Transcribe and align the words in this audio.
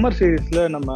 Summer 0.00 0.16
சீரீஸில் 0.18 0.60
நம்ம 0.66 0.90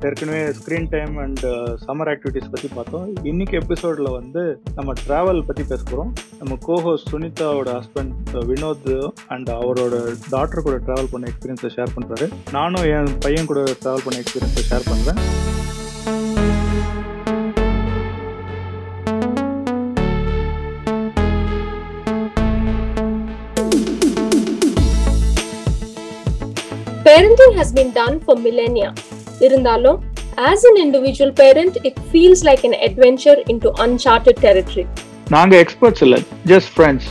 ஏற்கனவே 0.00 0.40
screen 0.56 0.88
time 0.90 1.14
and 1.18 1.44
summer 1.84 2.10
activities 2.12 2.50
பற்றி 2.50 2.68
பார்த்தோம். 2.68 3.06
இன்னைக்கு 3.22 3.54
எபிசோடில் 3.60 4.10
வந்து 4.10 4.42
நம்ம 4.74 4.94
ட்ராவல் 5.00 5.40
பற்றி 5.42 5.64
பேச 5.64 5.80
போகிறோம் 5.82 6.10
நம்ம 6.40 6.58
கோஹோஸ் 6.66 7.08
சுனிதாவோட 7.10 7.70
ஹஸ்பண்ட் 7.78 8.12
uh, 8.34 8.44
வினோத் 8.50 8.92
அண்ட் 9.28 9.50
அவரோட 9.56 10.04
டாக்டர் 10.30 10.66
கூட 10.68 10.76
ட்ராவல் 10.84 11.12
பண்ண 11.12 11.30
எக்ஸ்பீரியன்ஸை 11.30 11.74
ஷேர் 11.76 11.96
பண்ணுறாரு 11.96 12.28
நானும் 12.52 12.88
என் 12.92 13.12
பையன் 13.18 13.50
கூட 13.52 13.62
ட்ராவல் 13.82 14.06
பண்ண 14.06 14.18
எக்ஸ்பீரியன்ஸை 14.18 14.66
ஷேர் 14.70 14.90
பண்ணுறேன் 14.90 15.22
Parenting 27.14 27.52
has 27.56 27.66
been 27.74 27.90
done 27.94 28.20
for 28.26 28.36
millennia. 28.38 28.92
இருந்தாலும் 29.40 30.02
as 30.36 30.64
an 30.64 30.76
individual 30.84 31.32
parent, 31.32 31.86
it 31.86 31.92
feels 32.12 32.40
like 32.42 32.64
an 32.64 32.74
adventure 32.88 33.36
into 33.52 33.70
uncharted 33.76 34.36
territory. 34.40 34.86
நாங்கள் 35.28 35.62
எக்ஸ்பர்ட்ஸ் 35.62 36.02
இல்லை 36.02 36.22
ஜஸ்ட் 36.46 36.70
ஃப்ரெண்ட்ஸ் 36.76 37.08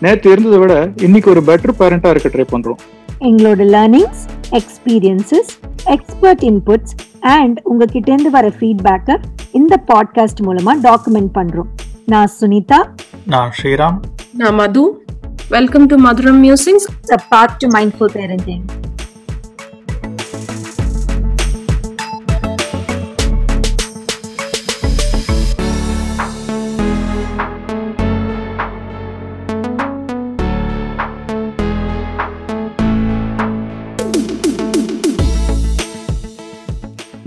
நேற்று 0.00 0.30
இருந்ததை 0.30 0.58
விட 0.58 0.88
இன்னைக்கு 1.02 1.30
ஒரு 1.30 1.40
பெட்டர் 1.40 1.74
பேரண்டாக 1.78 2.16
இருக்க 2.16 2.28
ட்ரை 2.28 2.46
பண்ணுறோம் 2.52 2.76
எங்களோட 3.20 3.66
learnings 3.74 4.22
experiences 4.50 5.52
expert 5.84 6.42
inputs 6.42 7.20
and 7.20 7.60
உங்ககிட்டேருந்து 7.70 8.30
வர 8.30 8.48
ஃபீட்பேக்கை 8.48 9.22
இந்த 9.52 9.82
பாட்காஸ்ட் 9.86 10.46
மூலமா 10.46 10.72
டாக்குமெண்ட் 10.82 11.32
பண்றோம். 11.34 11.70
நான் 12.06 12.30
சுனிதா. 12.40 12.88
நான் 13.26 13.52
ஸ்ரீராம். 13.62 14.00
நான் 14.32 14.54
Madhu. 14.54 15.06
Welcome 15.48 15.86
to 15.86 16.04
Madhuram 16.04 16.40
musings 16.46 16.88
a 17.08 17.16
path 17.30 17.56
to 17.56 17.68
mindful 17.68 18.08
parenting. 18.12 18.60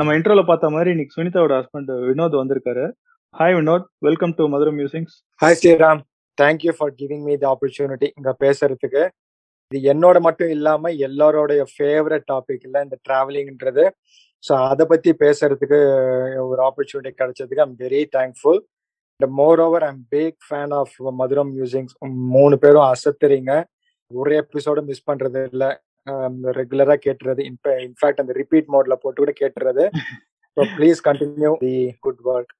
நம்ம 0.09 0.19
இன்ட்ரோல 0.19 0.41
பார்த்த 0.45 0.69
மாதிரி 0.73 0.89
இன்னைக்கு 0.93 1.15
சுனிதாவோட 1.15 1.53
ஹஸ்பண்ட் 1.57 1.89
வினோத் 2.05 2.35
வந்திருக்காரு. 2.39 2.85
Hi 3.35 3.55
Vinod 3.57 3.83
welcome 4.05 4.33
to 4.37 4.43
Madurai 4.53 4.71
musings 4.77 5.13
hi 5.41 5.57
Sriram 5.59 5.99
thank you 6.37 6.71
for 6.77 6.93
giving 7.01 7.25
me 7.27 7.33
the 7.41 7.47
opportunity 7.51 8.07
இங்க 8.19 8.31
பேசுறதுக்கு. 8.43 9.03
இது 9.71 9.79
என்னோட 9.93 10.19
மட்டும் 10.27 10.51
இல்லாம 10.55 10.91
எல்லாரோடைய 11.07 11.63
ஃபேவரட் 11.73 12.25
டாபிக் 12.31 12.65
இல்ல 12.67 12.81
இந்த 12.87 12.97
டிராவலிங்ன்றது 13.07 13.85
ஸோ 14.43 14.55
அதை 14.69 14.87
பத்தி 14.93 15.13
பேசுறதுக்கு 15.23 15.79
ஒரு 16.47 16.59
ஆப்பர்ச்சுனிட்டி 16.69 17.11
கிடைச்சதுக்கு 17.21 17.63
I'm 17.67 17.77
very 17.85 18.01
thankful 18.17 18.59
moreover 19.67 19.85
I'm 19.91 20.03
big 20.15 20.39
fan 20.49 20.75
of 20.81 20.97
Madhuram 21.21 21.53
musics 21.57 21.97
மூணு 22.37 22.57
பேரும் 22.65 22.87
அசத்துறீங்க. 22.93 23.51
ஒரு 24.11 24.33
எபிசோட 24.43 24.81
மிஸ் 24.89 25.07
பண்றது 25.11 25.43
இல்ல 25.53 25.65
ரெகுலரா 26.59 26.95
கேட்டுறது. 27.05 27.41
இன்ஃபேக்ட் 27.87 28.23
அந்த 28.23 28.35
ரிப்பீட் 28.41 28.71
மோட்ல 28.75 28.97
போட்டு 29.03 29.19
கூட 29.23 29.33
கேட்டுறது. 29.41 29.85
Please 30.57 31.01
continue 31.09 31.51
the 31.65 31.75
good 31.99 32.23
work 32.31 32.53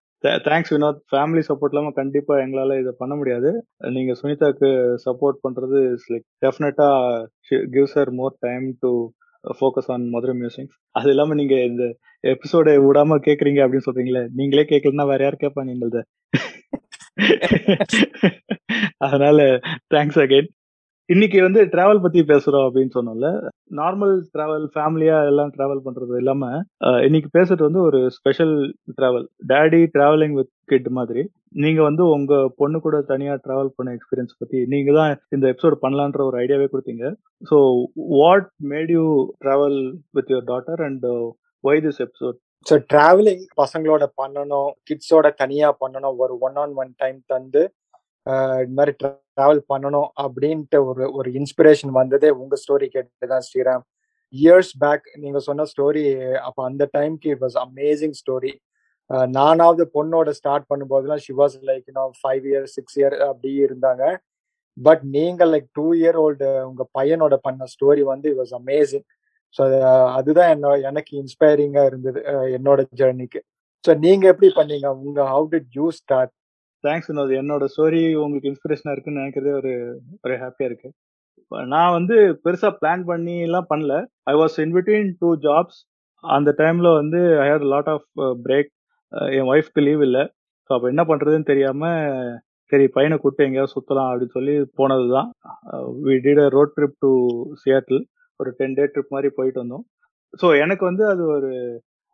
thanks 0.48 0.72
Vinod 0.74 1.00
family 1.12 1.42
support 1.50 1.74
இல்லாமல் 1.74 1.98
கண்டிப்பாக 2.00 2.44
எங்களால் 2.46 2.80
இதை 2.80 2.92
பண்ண 2.98 3.14
முடியாது. 3.16 3.50
நீங்கள் 3.98 4.18
சுனிதாக்கு 4.22 4.70
சப்போர்ட் 5.06 5.40
பண்ணுறது 5.46 5.80
இஸ் 5.94 6.08
லைக் 6.12 6.26
டெஃபினட்டாக 6.46 7.62
gives 7.76 7.96
her 8.00 8.12
more 8.12 8.36
time 8.40 8.66
to 8.82 8.92
focus 9.44 9.90
on 9.92 10.06
Madurai 10.10 10.34
musics 10.42 10.78
அது 10.92 11.10
இல்லாமல் 11.10 11.40
நீங்கள் 11.42 11.66
இந்த 11.70 11.84
எபிசோடை 12.24 12.74
விடாம 12.78 13.20
கேட்குறீங்க 13.28 13.60
அப்படின்னு 13.66 13.88
சொல்கிறீங்களே 13.88 14.24
நீங்களே 14.32 14.66
கேட்கலன்னா 14.72 15.06
வேற 15.08 15.22
யார் 15.24 15.44
கேட்பாங்க 15.44 15.76
எங்களது? 15.76 16.02
அதனால 19.06 19.40
தேங்க்ஸ் 19.96 20.20
அகெயின் 20.24 20.50
இன்னைக்கு 21.10 21.38
வந்து 21.46 21.62
டிராவல் 21.74 22.02
பத்தி 22.04 22.20
பேசுறோம் 22.32 22.66
அப்படின்னு 22.66 22.94
சொன்னோம்ல. 22.96 23.30
நார்மல் 23.80 24.12
டிராவல் 24.34 24.66
ஃபேமிலியா 24.74 25.16
எல்லாம் 25.30 25.52
டிராவல் 25.56 25.82
பண்றது 25.86 26.20
இல்லாம 26.22 26.50
இன்னைக்கு 27.08 27.30
பேசுறது 27.38 27.64
வந்து 27.68 27.82
ஒரு 27.88 28.00
special 28.18 28.54
travel 28.98 29.26
daddy 29.52 29.80
travelling 29.96 30.36
with 30.40 30.52
kid 30.72 30.90
மாதிரி. 30.98 31.24
நீங்க 31.64 31.82
வந்து 31.88 32.04
உங்க 32.16 32.34
பொண்ணு 32.62 32.80
கூட 32.86 32.98
தனியா 33.12 33.36
டிராவல் 33.46 33.72
பண்ண 33.78 33.96
எக்ஸ்பீரியன்ஸ் 33.98 34.38
பத்தி 34.42 34.60
நீங்க 34.74 34.94
தான் 35.00 35.14
இந்த 35.38 35.48
எபிசோட் 35.54 35.78
பண்ணலான்ற 35.86 36.22
ஒரு 36.28 36.38
ஐடியாவே 36.44 36.68
கொடுத்தீங்க. 36.74 37.06
So 37.52 37.58
what 38.20 38.48
made 38.74 38.94
you 38.98 39.08
travel 39.46 39.80
with 40.18 40.32
your 40.34 40.48
daughter 40.54 40.84
and 40.90 41.08
why 41.64 41.84
this 41.88 42.04
episode 42.08 42.40
so 42.66 42.76
travelling 42.94 43.44
பசங்களோட 43.60 44.06
பண்ணணும் 44.22 44.72
கிட்ஸோட 44.88 45.28
தனியா 45.44 45.68
பண்ணணும் 45.84 46.18
ஒரு 46.24 46.34
ஒன் 46.48 46.58
ஆன் 46.64 46.74
ஒன் 46.82 46.94
டைம் 47.04 47.20
தந்து 47.34 47.62
இந்த 48.66 48.76
மாதிரி 48.80 48.94
ட்ராவல் 49.38 49.62
பண்ணணும் 49.72 50.10
அப்படின்ட்டு 50.24 50.80
ஒரு 50.90 51.04
ஒரு 51.18 51.30
இன்ஸ்பிரேஷன் 51.40 51.94
வந்ததே 52.00 52.30
உங்க 52.42 52.56
ஸ்டோரி 52.64 52.88
கேட்டுதான் 52.96 53.46
ஸ்ரீராம். 53.48 53.84
இயர்ஸ் 54.34 54.74
பேக் 54.84 55.06
நீங்க 55.16 55.40
சொன்ன 55.48 55.66
ஸ்டோரி 55.72 56.04
அப்போ 56.48 56.62
அந்த 56.70 56.84
டைம்க்கு 56.98 57.30
இட் 57.34 57.44
வாஸ் 57.46 57.58
அமேசிங் 57.66 58.16
ஸ்டோரி 58.22 58.52
நானாவது 59.38 59.84
பொண்ணோட 59.96 60.30
start 60.40 60.68
பண்ணும்போதெல்லாம் 60.72 61.22
she 61.26 61.34
was 61.34 61.56
like 61.70 61.86
you know 61.90 62.04
five 62.20 62.44
year 62.52 62.68
six 62.76 62.98
year 63.00 63.16
அப்படி 63.30 63.52
இருந்தாங்க. 63.66 64.04
பட் 64.78 65.04
நீங்க 65.16 65.42
லைக் 65.54 65.68
டூ 65.78 65.86
இயர் 66.02 66.18
ஓல்டு 66.26 66.50
உங்க 66.70 66.84
பையனோட 66.98 67.36
பண்ண 67.48 67.64
ஸ்டோரி 67.74 68.04
வந்து 68.12 68.28
இட் 68.32 68.40
வாஸ் 68.44 68.56
அமேசிங் 68.60 69.06
ஸோ 69.56 69.64
அதுதான் 70.18 70.52
என்னோட 70.56 70.76
எனக்கு 70.90 71.14
இன்ஸ்பைரிங்கா 71.22 71.84
இருந்தது 71.86 72.20
என்னோட 72.58 72.82
ஜேர்னிக்கு 73.02 73.40
ஸோ 73.84 73.92
நீங்க 74.06 74.24
எப்படி 74.34 74.50
பண்ணீங்க? 74.60 74.88
உங்க 75.06 75.20
how 75.34 75.48
did 75.54 75.72
you 75.78 75.86
start 76.00 76.34
thanks 76.84 77.10
Vinod. 77.12 77.34
என்னோட 77.42 77.64
ஸ்டோரி 77.74 78.02
உங்களுக்கு 78.24 78.52
இன்ஸ்பிரேஷனா 78.52 78.94
இருக்குன்னு 78.96 79.22
நினைக்கிறதே 79.24 79.54
ஒரு 79.60 79.72
ஒரு 80.26 80.36
ஹாப்பியா 80.44 80.68
இருக்கு. 80.70 80.90
நான் 81.74 81.96
வந்து 81.98 82.16
பெருசா 82.46 82.70
பிளான் 82.82 83.04
பண்ணி 83.12 83.36
எல்லாம் 83.48 83.70
பண்ணல. 83.72 83.94
I 84.32 84.36
was 84.42 84.58
in 84.64 84.74
between 84.78 85.10
two 85.22 85.30
jobs 85.48 85.80
அந்த 86.24 86.50
டைம்ல 86.62 86.90
வந்து 87.02 87.20
I 87.44 87.46
had 87.52 87.66
lot 87.74 87.90
of 87.96 88.06
break 88.46 88.70
என் 89.38 89.50
ஒய்ஃப்க்கு 89.54 89.84
லீவ் 89.88 90.02
இல்லை. 90.08 90.24
ஸோ 90.66 90.72
அப்போ 90.76 90.88
என்ன 90.94 91.04
பண்றதுன்னு 91.12 91.50
தெரியாம 91.52 91.84
சரி 92.72 92.86
பையனை 92.96 93.16
கூப்பிட்டு 93.18 93.46
எங்கேயாவது 93.48 93.74
சுத்தலாம் 93.76 94.10
அப்படின்னு 94.10 94.36
சொல்லி 94.38 94.56
போனது 94.80 95.06
தான் 95.16 95.30
we 96.08 96.16
did 96.26 96.42
a 96.44 96.48
road 96.56 96.74
trip 96.76 96.98
to 97.06 97.12
Seattle 97.64 98.02
ஒரு 98.40 98.50
டென் 98.60 98.76
டே 98.80 98.84
ட்ரிப் 98.92 99.14
மாதிரி 99.16 99.30
போயிட்டு 99.38 99.62
வந்தோம். 99.64 99.86
ஸோ 100.42 100.48
எனக்கு 100.64 100.84
வந்து 100.90 101.04
அது 101.14 101.24
ஒரு 101.36 101.50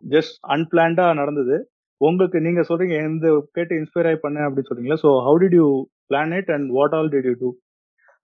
ஜஸ்ட் 0.03 0.37
அன்பிளான்டா 0.55 1.05
நடந்தது. 1.21 1.55
உங்களுக்கு 2.01 2.37
நீங்க 2.45 2.61
சொல்றீங்க 2.69 2.95
எந்த 3.09 3.27
கேட்டு 3.57 3.73
இன்ஸ்பயர் 3.79 4.07
ஆகி 4.09 4.19
பண்ணேன் 4.23 4.45
அப்படின்னு 4.47 4.69
சொல்றீங்களா? 4.69 4.99
So 5.03 5.11
how 5.27 5.37
did 5.43 5.57
you 5.59 5.67
plan 6.09 6.33
it 6.39 6.51
and 6.55 6.67
what 6.77 6.95
all 6.97 7.11
did 7.13 7.27
you 7.29 7.35
do 7.43 7.49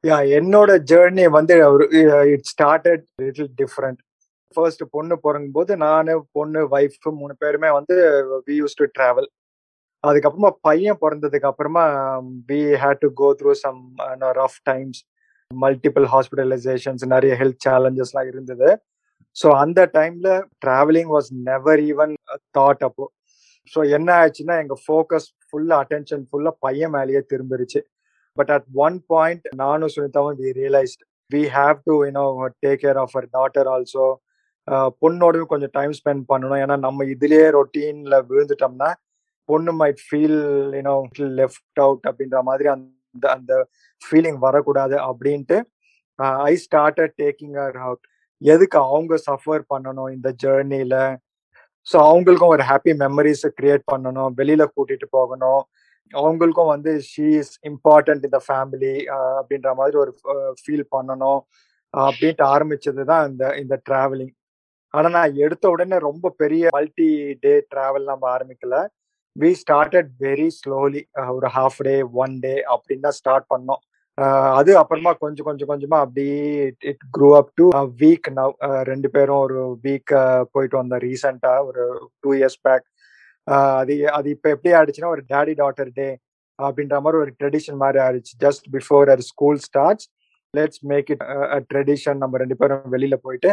yeah 0.03 0.17
என்னோட 0.37 0.71
ஜேர்னி 0.91 1.25
வந்து 1.37 1.55
it 2.33 2.47
started 2.53 3.03
little 3.23 3.51
different 3.61 3.99
first 4.55 4.83
பொண்ணு 4.95 5.15
பிறங்கும் 5.25 5.55
போது 5.57 5.73
நான் 5.83 6.09
பொண்ணு 6.37 6.61
ஒய்ஃப் 6.77 7.11
மூணு 7.21 7.33
பேருமே 7.43 7.69
வந்து 7.77 7.95
வி 8.47 8.55
யூஸ் 8.61 8.79
டு 8.79 8.87
ட்ராவல் 8.97 9.29
அதுக்கப்புறமா 10.03 10.51
பையன் 10.67 10.99
பிறந்ததுக்கு 11.03 11.49
அப்புறமா 11.49 11.83
we 12.49 12.59
had 12.83 13.01
to 13.05 13.09
go 13.21 13.27
through 13.39 13.51
some 13.63 13.79
rough 14.39 14.59
times 14.71 14.99
multiple 15.51 16.05
hospitalisations 16.13 17.03
நிறைய 17.13 17.33
ஹெல்த் 17.41 17.63
சேலஞ்சஸ்லாம் 17.65 18.29
இருந்தது. 18.31 18.69
ஸோ 19.35 19.47
அந்த 19.63 19.81
டைம்ல 19.97 20.29
travelling 20.65 21.11
was 21.15 21.29
never 21.49 21.81
even 21.91 22.13
thought 22.57 22.83
அப்போ. 22.88 23.05
ஸோ 23.73 23.79
என்ன 23.97 24.09
ஆயிடுச்சுன்னா 24.19 24.56
எங்க 24.63 24.75
ஃபோக்கஸ் 24.86 25.27
ஃபுல்லா 25.47 25.75
அட்டென்ஷன் 25.83 26.24
ஃபுல்லா 26.30 26.51
பையன் 26.65 26.94
மேலேயே 26.97 27.21
திரும்பிருச்சு. 27.31 27.81
பட் 28.38 28.51
அட் 28.56 28.68
ஒன் 28.86 28.97
பாயிண்ட் 29.13 29.45
நானும் 29.63 29.94
சுனிதாவும் 29.95 30.38
we 30.41 30.50
realised 30.62 31.01
we 31.31 31.41
have 31.57 31.77
to 31.88 31.95
you know 32.06 32.25
take 32.65 32.81
care 32.86 33.00
of 33.03 33.15
our 33.15 33.27
daughter 33.38 33.69
also 33.75 34.06
பொண்ணோடவும் 35.03 35.51
கொஞ்சம் 35.53 35.74
டைம் 35.77 35.94
ஸ்பெண்ட் 36.00 36.24
பண்ணணும். 36.31 36.59
ஏன்னா 36.63 36.75
நம்ம 36.88 37.06
இதுலயே 37.13 37.47
ரொட்டீன்ல 37.57 38.15
விழுந்துட்டோம்னா 38.30 38.89
பொண்ணு 39.50 39.71
might 39.81 40.01
feel 40.06 40.39
you know 40.77 40.95
left 41.39 41.80
out 41.86 42.06
அப்படின்ற 42.09 42.39
மாதிரி 42.50 42.69
அந்த 42.75 43.25
அந்த 43.38 43.53
ஃபீலிங் 44.01 44.39
வரக்கூடாது 44.45 44.95
அப்படின்ட்டு 45.09 45.57
I 46.50 46.53
started 46.65 47.15
taking 47.24 47.57
her 47.65 47.77
out 47.86 48.06
எதுக்கு 48.41 48.77
அவங்க 48.89 49.15
சஃபர் 49.27 49.63
பண்ணணும் 49.74 50.12
இந்த 50.15 50.30
ஜேர்னில 50.44 50.95
ஸோ 51.88 51.98
அவங்களுக்கும் 52.10 52.54
ஒரு 52.56 52.63
ஹாப்பி 52.69 52.92
மெமரிஸ் 53.04 53.45
கிரியேட் 53.60 53.83
பண்ணணும். 53.94 54.31
வெளியில 54.39 54.63
கூட்டிட்டு 54.75 55.07
போகணும். 55.18 55.62
அவங்களுக்கும் 56.13 56.72
வந்து 56.75 56.92
ஷீ 57.10 57.28
இஸ் 57.42 57.54
இம்பார்ட்டன்ட் 57.72 58.25
இந்த 58.28 58.39
ஃபேமிலி 58.48 58.94
அப்படின்ற 59.39 59.69
மாதிரி 59.80 59.98
ஒரு 60.04 60.12
ஃபீல் 60.62 60.86
பண்ணணும். 60.95 61.42
அப்படின்ட்டு 61.94 62.45
ஆரம்பிச்சது 62.56 63.04
தான் 63.12 63.24
இந்த 63.31 63.45
இந்த 63.62 63.75
டிராவலிங் 63.88 64.33
ஆனா 64.94 65.07
நான் 65.18 65.38
எடுத்த 65.45 65.66
உடனே 65.74 65.98
ரொம்ப 66.10 66.31
பெரிய 66.42 66.63
மல்டி 66.78 67.10
டே 67.44 67.54
டிராவல் 67.74 68.10
நம்ம 68.12 68.25
ஆரம்பிக்கல. 68.36 68.75
வி 69.36 69.50
ஸ்டார்டட் 69.62 70.10
வெரி 70.25 70.48
ஸ்லோலி 70.60 71.01
ஒரு 71.38 71.48
ஹாஃப் 71.57 71.80
டே 71.88 71.95
ஒன் 72.24 72.34
டே 72.45 72.56
அப்படின்னு 72.74 73.06
தான் 73.07 73.18
ஸ்டார்ட் 73.19 73.48
பண்ணோம். 73.54 73.81
அது 74.57 74.71
அப்புறமா 74.79 75.12
கொஞ்சம் 75.23 75.47
கொஞ்சம் 75.47 75.69
கொஞ்சமா 75.71 75.97
அப்படியே 76.06 76.39
it 76.91 77.03
grew 77.15 77.29
up 77.38 77.51
to 77.59 77.65
week 78.01 78.27
now 78.38 78.53
ரெண்டு 78.89 79.09
பேரும் 79.15 79.41
ஒரு 79.45 79.59
வீக் 79.85 80.13
போயிட்டு 80.53 80.77
வந்தோம் 80.81 81.03
ரீசெண்டா 81.06 81.53
ஒரு 81.69 81.83
டூ 82.23 82.31
இயர்ஸ் 82.39 82.59
பேக் 82.65 82.85
அது 83.79 83.94
அது 84.18 84.27
இப்போ 84.35 84.50
எப்படி 84.56 84.71
ஆயிடுச்சுன்னா 84.77 85.13
ஒரு 85.15 85.23
டேடி 85.31 85.53
டாட்டர் 85.62 85.91
டே 86.00 86.09
அப்படின்ற 86.59 86.97
மாதிரி 87.03 87.19
ஒரு 87.23 87.31
ட்ரெடிஷன் 87.39 87.79
மாதிரி 87.83 88.00
ஆயிடுச்சு. 88.06 88.33
ஜஸ்ட் 88.45 88.65
பிஃபோர் 88.75 89.12
அது 89.13 89.23
school 89.31 89.62
starts 89.68 90.07
let's 90.53 90.81
make 90.91 91.09
it 91.13 91.24
tradition 91.71 92.21
நம்ம 92.24 92.39
ரெண்டு 92.44 92.57
பேரும் 92.62 92.94
வெளியில 92.95 93.17
போயிட்டு 93.25 93.51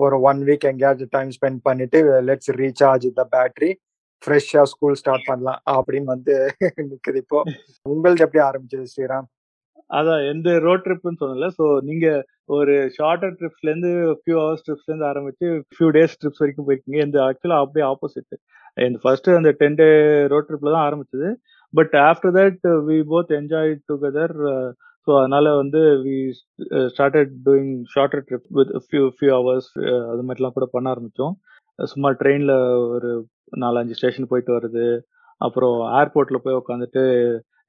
ஒரு 0.00 0.16
ஒன் 0.30 0.40
வீக் 0.48 0.66
எங்கேயாச்சும் 0.70 1.12
டைம் 1.16 1.30
ஸ்பெண்ட் 1.36 1.60
பண்ணிட்டு 1.68 1.98
லெட்ஸ் 2.28 2.52
ரீசார்ஜ் 2.60 3.06
த 3.18 3.24
பேட்டரி 3.34 3.70
ஃப்ரெஷ்ஷா 4.22 4.62
ஸ்கூல் 4.72 4.98
ஸ்டார்ட் 5.00 5.28
பண்ணலாம் 5.28 5.60
அப்படின்னு 5.76 6.10
வந்து 6.14 6.34
நிக்குது 6.90 7.20
இப்போ. 7.24 7.38
உங்களது 7.92 8.24
எப்படி 8.26 8.42
ஆரம்பிச்சது 8.48 8.86
ஸ்ரீராம்? 8.94 9.28
அதான் 9.90 10.22
எந்த 10.32 10.48
ரோட் 10.66 10.84
ட்ரிப்னு 10.84 11.20
சொன்னல 11.22 11.46
ஸோ 11.58 11.64
நீங்க 11.88 12.06
ஒரு 12.56 12.74
ஷார்ட்டர் 12.96 13.34
ட்ரிப்ஸ்ல 13.38 13.70
இருந்து 13.70 13.90
ஃபியூ 14.20 14.36
ஹவர்ஸ் 14.40 14.64
ட்ரிப்ஸ்ல 14.66 14.90
இருந்து 14.90 15.08
ஆரம்பிச்சு 15.10 15.46
ஃபியூ 15.74 15.88
டேஸ் 15.96 16.18
ட்ரிப்ஸ் 16.20 16.42
வரைக்கும் 16.42 16.66
போயிருக்கீங்க. 16.68 17.00
இந்த 17.06 17.18
ஆக்சுவலா 17.28 17.58
அப்படியே 17.64 17.86
ஆப்போசிட் 17.92 18.36
இந்த 18.86 18.98
ஃபர்ஸ்ட் 19.04 19.28
அந்த 19.38 19.50
டென் 19.60 19.78
டே 19.80 19.88
ரோட் 20.32 20.48
ட்ரிப்ல 20.48 20.74
தான் 20.74 20.86
ஆரம்பிச்சது. 20.88 21.28
But 21.74 21.94
after 22.04 22.34
that 22.38 22.60
we 22.88 22.96
both 23.12 23.32
enjoy 23.40 23.72
together 23.90 24.34
so 25.06 25.10
அதனால 25.20 25.52
வந்து 25.60 25.80
we 26.04 26.16
started 26.90 27.30
doing 27.46 27.74
shorter 27.94 28.24
trip 28.28 28.48
with 28.58 28.72
few 28.86 29.04
few 29.16 29.32
hours 29.36 29.70
அது 30.10 30.22
மாதிரிலாம் 30.26 30.56
கூட 30.56 30.66
பண்ண 30.74 30.88
ஆரம்பித்தோம் 30.94 31.34
சும்மா 31.78 32.10
ட்ரெயினில் 32.20 32.54
ஒரு 32.94 33.10
நாலஞ்சு 33.62 33.96
ஸ்டேஷன் 33.98 34.30
போயிட்டு 34.32 34.52
வருது 34.56 34.86
அப்புறம் 35.40 35.76
ஏர்போர்ட்டில் 36.00 36.44
போய் 36.44 36.58
உட்காந்துட்டு 36.58 37.04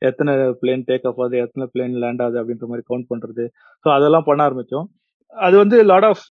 எத்தனை 0.01 0.33
பிளேன் 0.61 0.85
டேக் 0.89 1.05
ஆஃப் 1.09 1.19
ஆகுது 1.23 1.37
எத்தனை 1.45 1.65
பிளேன் 1.73 1.97
லேண்ட் 2.03 2.23
ஆகுது 2.25 2.39
அப்படின்ற 2.41 2.67
மாதிரி 2.71 2.85
கவுண்ட் 2.89 3.09
பண்ணுறது 3.11 3.43
ஸோ 3.85 3.87
அதெல்லாம் 3.97 4.27
பண்ண 4.29 4.41
ஆரம்பித்தோம் 4.47 4.87
அது 5.35 5.55
வந்து 5.63 5.77
lot 5.91 6.07
of 6.11 6.23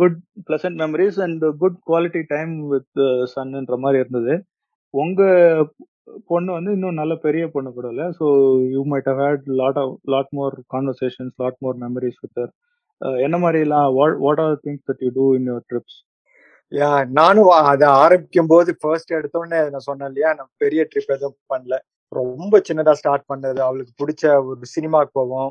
good 0.00 0.18
pleasant 0.48 0.78
memories 0.84 1.18
and 1.26 1.44
good 1.62 1.78
quality 1.90 2.22
time 2.34 2.52
with 2.72 3.00
சன்ன்ற 3.34 3.76
மாதிரி 3.84 3.98
இருந்தது. 4.02 4.34
உங்கள் 4.94 5.64
பொண்ணு 6.30 6.50
வந்து 6.56 6.70
இன்னும் 6.76 7.00
நல்ல 7.00 7.14
பெரிய 7.26 7.44
பொண்ணு 7.54 7.70
கூட 7.78 7.86
இல்லை. 7.94 8.06
So 8.18 8.26
you 8.74 8.82
might 8.92 9.08
have 9.10 9.20
had 9.24 9.44
lot 9.60 9.80
of 9.82 9.94
lot 10.14 10.32
more 10.38 10.54
conversations 10.74 11.34
lot 11.42 11.60
more 11.64 11.76
memories 11.84 12.20
with 12.24 12.40
என்ன 13.24 13.36
மாதிரிலாம் 13.44 13.88
what 13.98 14.16
what 14.26 14.42
are 14.46 14.56
things 14.64 14.86
that 14.90 15.02
you 15.06 15.10
do 15.18 15.26
in 15.38 15.48
your 15.50 15.66
trips 15.72 15.98
yeah 16.72 16.88
நானும் 17.18 17.50
அதை 17.72 17.86
ஆரம்பிக்கும் 18.02 18.50
போது 18.54 18.70
ஃபர்ஸ்ட் 18.80 19.12
எடுத்தோடனே 19.18 19.60
நான் 19.74 19.86
சொன்னேன் 19.90 20.10
இல்லையா 20.10 20.30
நான் 20.38 20.50
பெரிய 20.64 20.80
ட்ரிப் 20.90 21.14
எதுவும் 21.16 21.38
பண்ணல. 21.54 21.76
ரொம்ப 22.12 22.60
சின்னதா 22.68 22.92
ஸ்டார்ட் 22.92 23.24
பண்ணது. 23.32 23.60
அவளுக்கு 23.60 23.92
பிடிச்ச 24.00 24.44
ஒரு 24.44 24.60
சினிமாக்கு 24.74 25.12
போவோம். 25.12 25.50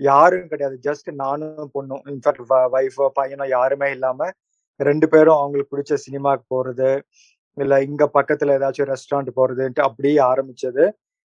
யாரும் 0.00 0.48
கிடையாது. 0.48 0.76
ஜஸ்ட் 0.82 1.08
நானும் 1.12 1.70
பொண்ணும். 1.74 2.02
இன்ஃபேக்ட் 2.12 2.42
ஒய்ஃபோ 2.78 3.06
பையனோ 3.20 3.48
யாருமே 3.48 3.90
இல்லாம 3.90 4.28
ரெண்டு 4.76 5.08
பேரும் 5.08 5.38
அவங்களுக்கு 5.40 5.72
பிடிச்ச 5.74 5.94
சினிமாக்கு 6.06 6.44
போறது. 6.54 6.90
இல்ல 7.54 7.74
இங்க 7.82 8.04
பக்கத்துல 8.14 8.56
ஏதாச்சும் 8.58 8.90
ரெஸ்டாரண்ட் 8.92 9.30
போறதுன்ட்டு 9.38 9.86
அப்படியே 9.88 10.18
ஆரம்பிச்சது. 10.32 10.84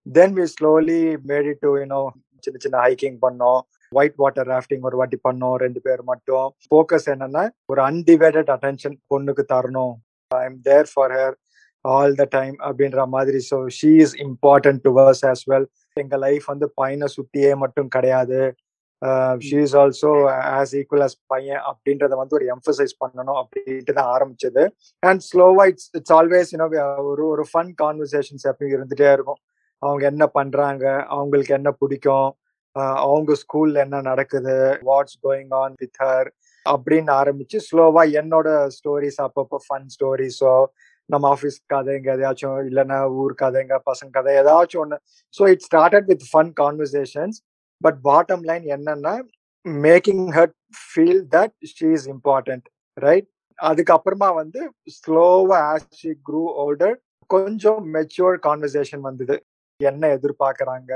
Then 0.06 0.34
we 0.38 0.46
slowly 0.54 1.02
made 1.30 1.50
to 1.60 1.72
you know 1.78 2.00
சின்ன 2.46 2.60
சின்ன 2.64 2.78
ஹைக்கிங் 2.86 3.18
பண்ணோம். 3.26 3.62
ஒயிட் 3.92 4.18
வாட்டர் 4.22 4.48
ராஃப்டிங் 4.48 4.86
ஒரு 4.90 4.98
வாட்டி 4.98 5.18
பண்ணோம் 5.28 5.56
ரெண்டு 5.56 5.80
பேர் 5.82 6.02
மட்டும். 6.04 6.48
ஃபோக்கஸ் 6.68 7.08
என்னன்னா 7.14 7.44
ஒரு 7.66 7.82
அன்டிவைடட் 7.82 8.50
அட்டென்ஷன் 8.56 8.98
பொண்ணுக்கு 9.14 9.44
தரணும். 9.54 9.94
I 10.32 10.44
am 10.50 10.60
there 10.62 10.88
for 10.94 11.14
her 11.18 11.36
all 11.96 12.16
the 12.22 12.26
time 12.38 12.56
அப்படின்ற 12.68 13.02
மாதிரி. 13.16 13.40
So 13.50 13.58
she 13.80 13.92
is 14.06 14.16
important 14.28 14.82
to 14.86 14.92
ours 15.00 15.24
as 15.32 15.44
well 15.52 15.68
எங்க 15.98 16.18
லைஃப் 16.26 16.46
வந்து 16.54 16.68
பையனை 16.82 17.10
சுத்தியே 17.16 17.52
மட்டும் 17.64 17.90
கிடையாது. 17.96 18.40
She 19.48 19.58
is 19.66 19.76
also 19.82 20.12
as 20.58 20.72
equal 20.80 21.06
as 21.08 21.18
பையன் 21.34 21.62
அப்படின்றத 21.70 22.14
வந்து 22.22 22.38
ஒரு 22.40 22.46
எம்ஃபசைஸ் 22.56 22.94
பண்ணணும் 23.04 23.40
அப்படின்ட்டு 23.42 23.98
தான் 24.00 24.12
ஆரம்பிச்சது. 24.16 24.64
அண்ட் 25.04 25.24
ஸ்லோவா 25.30 25.66
இட்ஸ் 25.72 25.90
இட்ஸ் 26.00 26.16
ஆல்வேஸ் 26.20 26.52
யூனோ 26.56 26.70
ஒரு 27.12 27.26
ஒரு 27.34 27.46
ஃபன் 27.52 27.72
கான்வர்சேஷன்ஸ் 27.84 28.48
எப்பயும் 28.52 28.76
இருந்துட்டே 28.78 29.10
இருக்கும். 29.18 29.42
அவங்க 29.82 30.04
என்ன 30.12 30.24
பண்றாங்க 30.38 30.86
அவங்களுக்கு 31.16 31.54
என்ன 31.60 31.70
பிடிக்கும் 31.82 32.28
uh, 32.76 32.96
அவங்க 33.04 33.32
ஸ்கூல்ல 33.42 33.78
என்ன 33.86 33.98
நடக்குது 34.10 34.56
what's 34.90 35.18
going 35.26 35.54
on 35.62 35.76
with 35.82 36.00
her 36.04 36.30
அப்படின்னு 36.66 37.12
ஆரம்பிச்சு 37.20 37.58
ஸ்லோவா 37.68 38.04
என்னோட 38.22 38.48
ஸ்டோரிஸ் 38.76 39.20
அப்பப்போ 39.26 39.58
ஃபன் 39.66 39.88
ஸ்டோரிஸோ 39.94 40.56
நம்ம 41.10 41.26
ஆஃபீஸ் 41.36 41.58
கதைங்க 41.74 42.10
எதையாச்சும் 42.16 42.58
இல்லைன்னா 42.70 43.00
ஊர் 43.22 43.34
கதைங்க 43.42 43.76
பசங்க 43.90 44.12
கதை 44.18 44.34
ஏதாச்சும் 44.42 44.82
ஒன்று 44.84 44.98
so 45.34 45.44
it 45.54 45.64
started 45.68 46.08
with 46.12 46.26
fun 46.32 46.52
conversations 46.62 47.38
but 47.82 48.00
bottom 48.10 48.46
line 48.50 48.66
என்னன்னா 48.76 49.16
making 49.88 50.26
her 50.38 50.54
feel 50.84 51.24
that 51.36 51.56
she 51.74 51.90
is 51.98 52.08
important 52.16 52.66
right 52.98 53.28
அதுக்கப்புறமா 53.60 54.30
வந்து 54.42 54.62
ஸ்லோவா 54.98 55.60
ஆஸ் 55.74 55.88
ஷி 56.02 56.12
க்ரூ 56.28 56.44
ஓல்டர் 56.64 56.98
கொஞ்சம் 57.30 57.80
மெச்சூர் 57.96 58.36
கான்வர்சேஷன் 58.48 59.04
வந்தது. 59.08 59.36
என்ன 59.80 60.04
எதிர்பார்க்குறாங்க? 60.18 60.92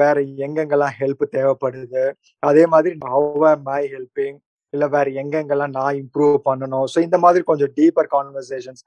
வேற 0.00 0.16
எங்கெங்கெல்லாம் 0.44 0.96
ஹெல்ப் 1.00 1.24
தேவைப்படுது? 1.36 2.02
அதே 2.42 2.64
மாதிரி 2.72 2.94
ஹவ் 3.14 3.44
ஆம் 3.50 3.68
ஐ 3.78 3.82
ஹெல்பிங் 3.94 4.36
இல்லை 4.72 4.88
வேற 4.96 5.06
எங்கெங்கெல்லாம் 5.22 5.74
நான் 5.78 5.96
இம்ப்ரூவ் 6.02 6.36
பண்ணணும்? 6.48 6.86
ஸோ 6.92 6.98
இந்த 7.06 7.18
மாதிரி 7.24 7.42
கொஞ்சம் 7.50 7.72
டீப்பர் 7.78 8.10
கான்வர்சேஷன்ஸ் 8.16 8.82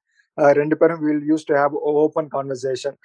ரெண்டு 0.60 0.76
பேரும் 0.80 1.02
will 1.06 1.26
use 1.32 1.48
to 1.50 1.56
have 1.62 1.76
open 2.04 2.30
conversation 2.36 2.98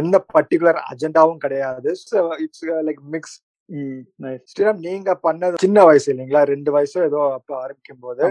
எந்த 0.00 0.16
பர்டிகுலர் 0.34 0.78
அஜெண்டாவும் 0.90 1.42
கிடையாது. 1.44 1.90
இட்ஸ் 2.44 2.64
லைக் 2.88 3.00
மிக்ஸ் 3.14 3.36
நீங்க 4.86 5.10
பண்ணது 5.26 5.60
சின்ன 5.64 5.80
வயசு 5.88 6.08
இல்லைங்களா? 6.12 6.42
ரெண்டு 6.52 6.70
வயசோ 6.76 7.00
ஏதோ 7.10 7.20
அப்ப 7.38 7.50
ஆரம்பிக்கும் 7.64 8.04
போது 8.06 8.22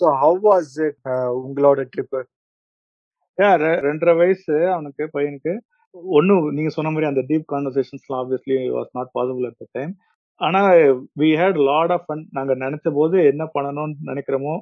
ஸோ 0.00 0.06
ஹவ் 0.24 0.40
வாஸ் 0.48 0.74
இட் 0.86 0.98
உங்களோட 1.44 1.82
ட்ரிப் 1.94 2.18
ரெண்டரை 3.86 4.14
வயசு 4.20 4.54
அவனுக்கு 4.74 5.04
பையனுக்கு. 5.16 5.52
ஒன்னு 6.18 6.34
நீங்க 6.56 6.70
சொன்ன 6.76 6.90
மாதிரி 6.94 7.08
அந்த 7.10 7.22
deep 7.28 7.46
கான்வர்சேஷன்ஸ்லாம் 7.52 8.20
obviously 8.22 8.56
was 8.76 8.90
not 8.98 9.10
possible 9.16 9.46
at 9.50 9.60
the 9.62 9.66
time 9.78 9.92
ஆனா 10.40 10.60
we 11.20 11.28
had 11.40 11.58
lot 11.68 11.92
of 11.96 12.04
fun 12.08 12.24
நாங்க 12.36 12.52
நினைச்ச 12.64 12.88
போது 12.98 13.16
என்ன 13.32 13.44
பண்ணணும்னு 13.54 14.08
நினைக்கிறோமோ 14.10 14.54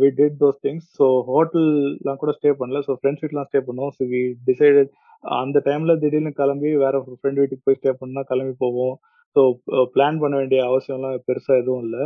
we 0.00 0.08
did 0.18 0.36
those 0.42 0.58
things 0.66 0.86
so 0.98 1.06
ஹோட்டல்லாம் 1.30 2.20
கூட 2.22 2.32
ஸ்டே 2.38 2.50
பண்ணல. 2.60 2.80
ஸோ 2.88 2.94
ஃப்ரெண்ட்ஸ் 3.00 3.22
வீட்லாம் 3.24 3.48
ஸ்டே 3.50 3.60
பண்ணோம் 3.68 3.92
ஸோ 3.96 4.02
வி 4.12 4.20
டிசைடட் 4.48 4.90
அந்த 5.42 5.58
டைம்ல 5.68 5.92
திடீர்னு 6.02 6.32
கிளம்பி 6.40 6.70
வேற 6.84 6.96
ஃப்ரெண்ட் 7.20 7.40
வீட்டுக்கு 7.42 7.66
போய் 7.66 7.78
ஸ்டே 7.80 7.92
பண்ணால் 8.02 8.28
கிளம்பி 8.30 8.54
போவோம். 8.64 8.94
ஸோ 9.36 9.42
பிளான் 9.94 10.16
uh, 10.16 10.22
பண்ண 10.22 10.34
வேண்டிய 10.40 10.60
அவசியம்லாம் 10.70 11.22
பெருசாக 11.28 11.60
எதுவும் 11.62 11.84
இல்லை. 11.86 12.02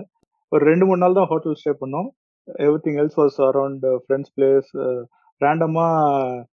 ஒரு 0.52 0.62
ரெண்டு 0.70 0.84
மூணு 0.88 1.02
நாள் 1.02 1.18
தான் 1.18 1.30
ஹோட்டல் 1.30 1.56
ஸ்டே 1.60 1.72
பண்ணோம். 1.80 2.08
Everything 2.84 2.98
else 3.02 3.18
was 3.20 3.38
around 3.48 3.86
friends 4.04 4.32
place 4.36 4.68
ரேண்டமாக 5.40 6.44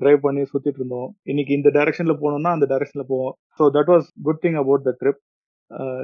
டிரைவ் 0.00 0.20
பண்ணி 0.26 0.42
சுற்றிட்டு 0.52 0.80
இருந்தோம். 0.80 1.08
இன்னைக்கு 1.30 1.52
இந்த 1.58 1.68
டைரக்ஷனில் 1.76 2.20
போனோம்னா 2.22 2.52
அந்த 2.56 2.66
டைரக்ஷனில் 2.72 3.10
போவோம். 3.12 3.34
So 3.58 3.66
that 3.76 3.90
was 3.94 4.08
good 4.26 4.42
thing 4.44 4.58
about 4.62 4.86
the 4.88 4.92
trip 5.00 5.20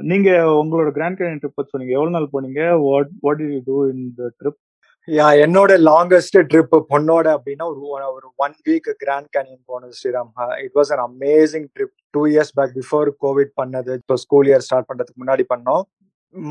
நீங்க 0.09 0.29
உங்களோட 0.59 0.89
கிராண்ட் 0.97 1.17
கேனியன் 1.19 1.41
ட்ரிப் 1.41 1.57
பத்தி 1.57 1.73
சொன்னீங்க. 1.73 1.95
எவ்வளவு 1.97 2.15
நாள் 2.17 2.33
போனீங்க? 2.35 2.61
What 2.87 3.13
what 3.25 3.41
you 3.45 3.59
do 3.69 3.77
in 3.91 4.03
the 4.19 4.29
trip 4.39 4.59
yeah 5.07 5.27
என்னோட 5.43 5.71
லாங்கஸ்ட் 5.89 6.37
ட்ரிப் 6.51 6.75
பொண்ணோட 6.91 7.27
அப்படின்னா 7.37 7.65
ஒரு 7.71 7.79
ஒரு 8.17 8.27
ஒன் 8.45 8.55
வீக் 8.67 8.89
கிராண்ட் 9.03 9.29
கேனியன் 9.35 9.63
போனது 9.71 9.93
Sriram. 9.99 10.29
It 10.65 10.75
was 10.79 10.91
an 10.95 11.03
amazing 11.07 11.67
trip 11.75 11.95
two 12.15 12.23
years 12.33 12.53
back 12.59 12.75
before 12.79 13.09
Covid 13.25 13.53
பண்ணது. 13.61 13.93
இப்போ 14.01 14.17
ஸ்கூல் 14.25 14.49
இயர் 14.51 14.65
ஸ்டார்ட் 14.67 14.89
பண்றதுக்கு 14.91 15.21
முன்னாடி 15.23 15.45
பண்ணோம். 15.53 15.83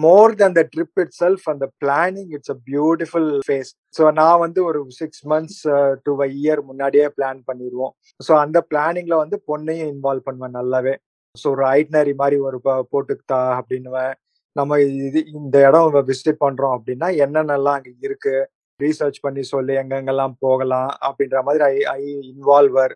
More 0.04 0.32
then 0.40 0.56
the 0.58 0.62
trip 0.72 0.98
itself 1.20 1.44
அந்த 1.52 1.66
planning 1.82 2.32
it's 2.36 2.52
a 2.54 2.58
beautiful 2.66 3.30
phase 3.46 3.70
so 3.98 4.02
நான் 4.18 4.40
வந்து 4.44 4.60
ஒரு 4.70 4.80
six 4.98 5.22
months 5.32 5.60
to 6.06 6.14
a 6.24 6.28
year 6.40 6.60
முன்னாடியே 6.70 7.06
பிளான் 7.18 7.40
பண்ணிடுவோம் 7.48 7.92
ஸோ 8.20 8.32
அந்த 8.44 8.58
பிளானிங்ல 8.72 9.16
வந்து 9.22 9.38
பொண்ணையும் 9.50 9.90
இன்வால்வ் 9.94 10.26
பண்ணுவேன் 10.28 10.58
நல்லாவே. 10.58 10.94
ஸோ 11.34 11.46
ஒரு 11.54 11.64
ஐட்னரி 11.78 12.12
மாதிரி 12.20 12.37
ஒரு 12.46 12.58
போட்டுக்கிட்டா 12.92 13.40
அப்படின்னுவேன். 13.58 14.14
நம்ம 14.56 14.78
இது 15.08 15.20
இந்த 15.38 15.56
இடம் 15.68 16.08
விசிட் 16.10 16.42
பண்றோம் 16.44 16.75
அப்படின்னா 16.76 17.08
என்னென்னலாம் 17.25 17.76
அங்கே 17.78 17.92
இருக்கு? 18.06 18.34
ரீசர்ச் 18.80 19.18
பண்ணி 19.25 19.42
சொல்லி 19.52 19.75
எங்கெங்கெல்லாம் 19.82 20.34
போகலாம்? 20.46 20.90
அப்படின்ற 21.08 21.38
மாதிரி 21.46 21.62
ஐ 21.72 21.76
ஐ 21.99 22.02
இன்வால்வர் 22.30 22.94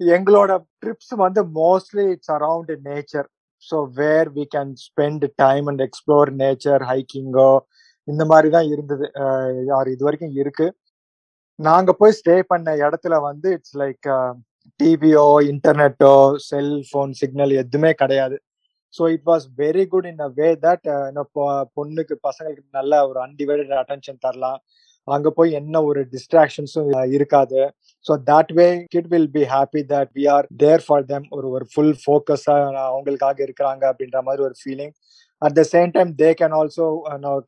எங்களோட 0.00 0.52
ட்ரிப்ஸ் 0.82 1.14
வந்து 1.24 1.40
mostly 1.60 2.04
it's 2.14 2.32
around 2.36 2.72
nature 2.88 3.28
so 3.62 3.78
where 4.00 4.28
we 4.38 4.44
can 4.54 4.72
spend 4.86 5.24
time 5.42 5.66
and 5.70 5.82
explore 5.88 6.30
nature 6.42 6.84
ஹைக்கிங்கோ 6.90 7.50
இந்த 8.08 8.22
மாதிரி 8.30 8.48
தான் 8.56 8.68
இருந்தது. 8.74 9.06
யார் 9.72 9.88
இது 9.94 10.02
வரைக்கும் 10.06 10.34
இருக்கு. 10.42 10.66
நாங்கள் 11.58 11.98
போய் 12.00 12.16
ஸ்டே 12.20 12.36
பண்ண 12.52 12.70
இடத்துல 12.84 13.14
வந்து 13.28 13.48
இட்ஸ் 13.56 13.76
லைக் 13.82 14.08
டிவியோ 14.80 15.26
இன்டர்நெட்டோ 15.52 16.14
செல்போன் 16.48 17.14
சிக்னல் 17.20 17.52
எதுவுமே 17.62 17.92
கிடையாது. 18.02 18.36
So 18.94 19.02
it 19.14 19.26
was 19.30 19.44
very 19.60 19.84
good 19.92 20.08
in 20.10 20.22
a 20.26 20.30
way 20.38 20.48
that 20.64 20.86
பொண்ணுக்கு 21.78 22.14
பசங்களுக்கு 22.26 22.78
நல்ல 22.80 22.92
ஒரு 23.10 23.18
அன்டிவைடட் 23.26 23.74
அட்டென்ஷன் 23.82 24.22
தரலாம். 24.26 24.58
அங்க 25.08 25.28
போய் 25.38 25.56
என்ன 25.60 25.76
ஒரு 25.90 26.00
டிஸ்ட்ராக்ஷன்ஸும் 26.12 26.90
இருக்காது. 27.16 27.60
So 28.06 28.12
that 28.30 28.52
way 28.58 28.66
kid 28.94 29.08
will 29.12 29.30
be 29.36 29.42
happy 29.54 29.80
that 29.92 30.12
we 30.18 30.24
are 30.34 30.46
there 30.62 30.84
for 30.86 31.06
them 31.12 31.26
ஒரு 31.38 31.48
ஒரு 31.56 31.66
ஃபுல் 31.72 31.96
ஃபோக்கஸா 32.02 32.56
அவங்களுக்காக 32.88 33.38
இருக்கிறாங்க 33.46 33.82
அப்படின்ற 33.90 34.20
மாதிரி 34.28 34.42
ஒரு 34.48 34.56
feeling 34.62 34.92
at 35.42 35.56
the 35.58 35.64
same 35.72 35.92
time 35.96 36.12
they 36.22 36.30
can 36.40 36.54
also 36.60 36.86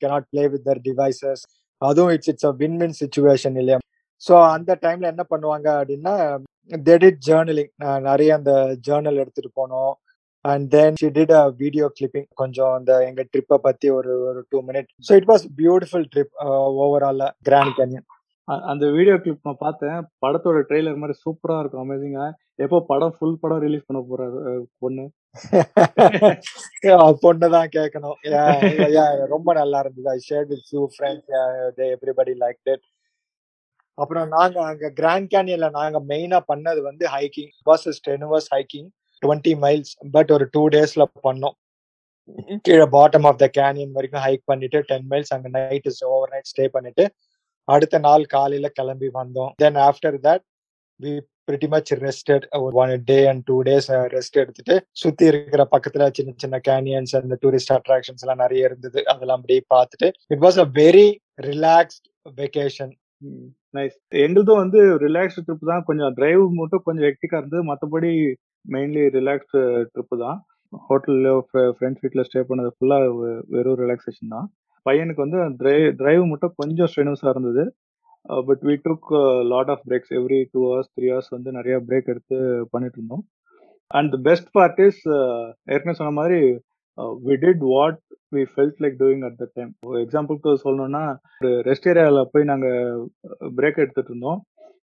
cannot 0.02 0.28
play 0.32 0.44
with 0.54 0.66
their 0.68 0.82
devices 0.88 1.42
அதுவும் 1.82 2.12
it's 2.16 2.30
it's 2.32 2.48
a 2.50 2.54
win 2.60 2.78
win 2.80 2.96
situation 3.02 3.56
இல்லையா? 3.62 3.78
ஸோ 4.22 4.34
அந்த 4.56 4.72
டைம்ல 4.84 5.06
என்ன 5.12 5.22
பண்ணுவாங்க 5.32 5.68
அப்படின்னா 5.78 6.14
டெடிட் 6.70 7.20
ஜேர்னலிங் 7.26 7.72
நிறைய 8.08 8.30
அந்த 8.34 8.52
ஜேர்னல் 8.88 9.20
எடுத்துட்டு 9.22 9.52
போனோம். 9.60 9.94
And 10.44 10.66
then 10.70 10.96
she 11.00 11.08
did 11.18 11.34
a 11.40 11.42
video 11.62 11.86
clipping 11.98 12.26
கொஞ்சம் 12.34 12.72
அந்த 12.78 12.92
எங்க 13.08 13.22
ட்ரிப்பை 13.32 13.56
பத்தி 13.66 13.88
ஒரு 13.90 14.12
ஒரு 14.28 14.40
two 14.48 14.58
minute 14.68 14.88
so 15.06 15.12
it 15.20 15.28
was 15.32 15.44
beautiful 15.60 16.06
trip 16.14 16.32
overall 16.84 17.24
Grand 17.48 17.76
Canyon 17.78 18.06
அந்த 18.70 18.84
வீடியோ 18.96 19.14
கிளிப் 19.24 19.46
நான் 19.48 19.62
பார்த்தேன். 19.62 20.00
படத்தோட 20.24 20.58
ட்ரெய்லர் 20.70 20.98
மாதிரி 21.02 21.14
சூப்பரா 21.24 21.56
இருக்கும். 21.60 21.84
அமேசிங்கா 21.84 22.24
எப்போ 22.64 22.78
படம் 22.90 23.14
ஃபுல் 23.16 23.38
படம் 23.42 23.62
ரிலீஸ் 23.64 23.86
பண்ண 23.86 24.00
போறாரு 24.10 24.40
பொண்ணு? 24.82 25.04
பொண்ணுதான் 27.24 27.70
கேட்கணும் 27.76 28.18
ரொம்ப 29.34 29.48
நல்லா 29.60 29.78
இருந்தது. 29.84 30.08
I 30.16 30.18
share 30.28 30.46
with 30.50 30.66
few 30.68 30.82
friends 30.94 31.30
everybody 31.88 32.34
like 32.44 32.60
it 32.74 32.84
அப்புறம் 33.98 34.28
நாங்க 34.28 34.56
அங்க 34.64 34.90
கிராண்ட் 34.90 35.28
கேனியன்ல 35.34 35.68
நாங்க 35.70 35.98
மெயினா 36.10 36.38
பண்ணது 36.52 36.80
வந்து 36.80 37.04
hiking 37.06 37.52
was 37.70 37.84
strenuous 37.98 38.48
hiking 38.54 38.88
twenty 39.22 39.52
miles 39.64 39.92
but 40.10 40.30
ஒரு 40.30 40.46
டூ 40.50 40.62
டேஸ்ல 40.68 41.04
பண்ணோம். 41.26 41.56
கீழே 42.62 42.86
பாட்டம் 42.96 43.26
ஆஃப் 43.30 43.38
த 43.42 43.46
கேனியன் 43.58 43.94
வரைக்கும் 43.96 44.24
ஹைக் 44.26 44.44
பண்ணிட்டு 44.44 44.78
டென் 44.90 45.06
மைல்ஸ் 45.10 45.32
அங்க 45.36 45.48
நைட் 45.58 45.88
ஓவர் 46.14 46.32
நைட் 46.32 46.50
ஸ்டே 46.52 46.66
பண்ணிட்டு 46.68 47.04
அடுத்த 47.68 47.98
நாள் 47.98 48.24
காலையில 48.24 48.68
கிளம்பி 48.68 49.08
வந்தோம். 49.20 49.52
Then 49.62 49.78
after 49.88 50.16
that 50.26 50.44
we 51.00 51.12
pretty 51.48 51.68
much 51.68 51.90
rested 52.04 52.44
one 52.82 52.92
day 53.04 53.16
and 53.30 53.42
two 53.44 53.56
days 53.62 53.88
rest 54.14 54.36
எடுத்துட்டு 54.42 54.74
சுத்தி 54.92 55.24
இருக்கிற 55.24 55.62
பக்கத்துல 55.74 56.04
சின்ன 56.12 56.34
சின்ன 56.36 56.60
கேனியன்ஸ் 56.68 57.14
அந்த 57.20 57.38
டூரிஸ்ட் 57.42 57.74
அட்ராக்ஷன்ஸ் 57.78 58.22
எல்லாம் 58.24 58.42
நிறைய 58.44 58.68
இருந்தது. 58.68 59.00
அதெல்லாம் 59.12 59.40
அப்படியே 59.40 59.62
பார்த்துட்டு 59.74 60.10
it 60.34 60.44
was 60.46 60.60
a 60.64 60.66
very 60.82 61.08
relaxed 61.50 62.06
vacation 62.36 62.92
nice. 63.76 63.96
எங்களுதும் 64.24 64.60
வந்து 64.62 64.80
ரிலாக்ஸ்டு 65.04 65.44
ட்ரிப் 65.46 65.70
தான். 65.72 65.84
கொஞ்சம் 65.88 66.14
டிரைவ் 66.18 66.42
மட்டும் 66.60 66.84
கொஞ்சம் 66.88 67.06
ஹெக்டிக்கா 67.08 67.38
இருந்தது. 67.40 67.62
மற்றபடி 67.70 68.10
மெயின்லி 68.74 69.04
ரிலாக்ஸ்டு 69.18 69.60
ட்ரிப்பு 69.92 70.16
தான். 70.24 70.38
ஹோட்டல்ல 70.88 71.30
ஃப்ரெண்ட்ஸ் 71.76 72.02
வீட்டில் 72.04 72.26
ஸ்டே 72.28 72.42
பண்ணது 72.50 72.70
ஃபுல்லாக 72.76 73.08
வெறும் 73.54 73.80
ரிலாக்ஸேஷன் 73.82 74.34
தான். 74.36 74.46
பையனுக்கு 74.86 75.24
வந்து 75.24 75.38
டிரைவ் 75.60 75.86
டிரைவ் 76.00 76.22
மட்டும் 76.32 76.54
கொஞ்சம் 76.60 76.88
ஸ்ட்ரெனுஸாக 76.90 77.34
இருந்தது. 77.34 77.64
But 78.48 78.62
we 78.68 78.74
took 78.86 79.08
lot 79.52 79.70
of 79.72 79.82
breaks 79.88 80.12
every 80.18 80.40
two 80.52 80.60
hours 80.68 80.92
three 80.96 81.06
hours 81.12 81.32
வந்து 81.36 81.50
நிறைய 81.58 81.76
பிரேக் 81.88 82.10
எடுத்து 82.12 82.36
பண்ணிட்டு 82.72 82.98
இருந்தோம். 82.98 83.24
அண்ட் 83.90 84.14
பெஸ்ட் 84.26 84.48
பார்ட் 84.56 84.80
இஸ் 84.86 85.02
ஏற்கனவே 85.72 85.98
சொன்ன 86.00 86.14
மாதிரி 86.20 86.38
we 87.26 87.34
did 87.44 87.62
what 87.72 87.98
we 88.34 88.42
felt 88.52 88.80
like 88.82 88.96
doing 89.02 89.22
at 89.28 89.38
the 89.40 89.46
time 89.54 89.70
எக்ஸாம்பிளுக்கு 90.04 90.50
சொல்லணும்னா 90.64 91.02
ஒரு 91.40 91.50
ரெஸ்ட் 91.68 91.88
ஏரியாவில் 91.92 92.28
போய் 92.32 92.50
நாங்கள் 92.50 92.78
பிரேக் 93.58 93.78
uh, 93.78 93.84
எடுத்துட்டு 93.84 94.10
இருந்தோம். 94.12 94.40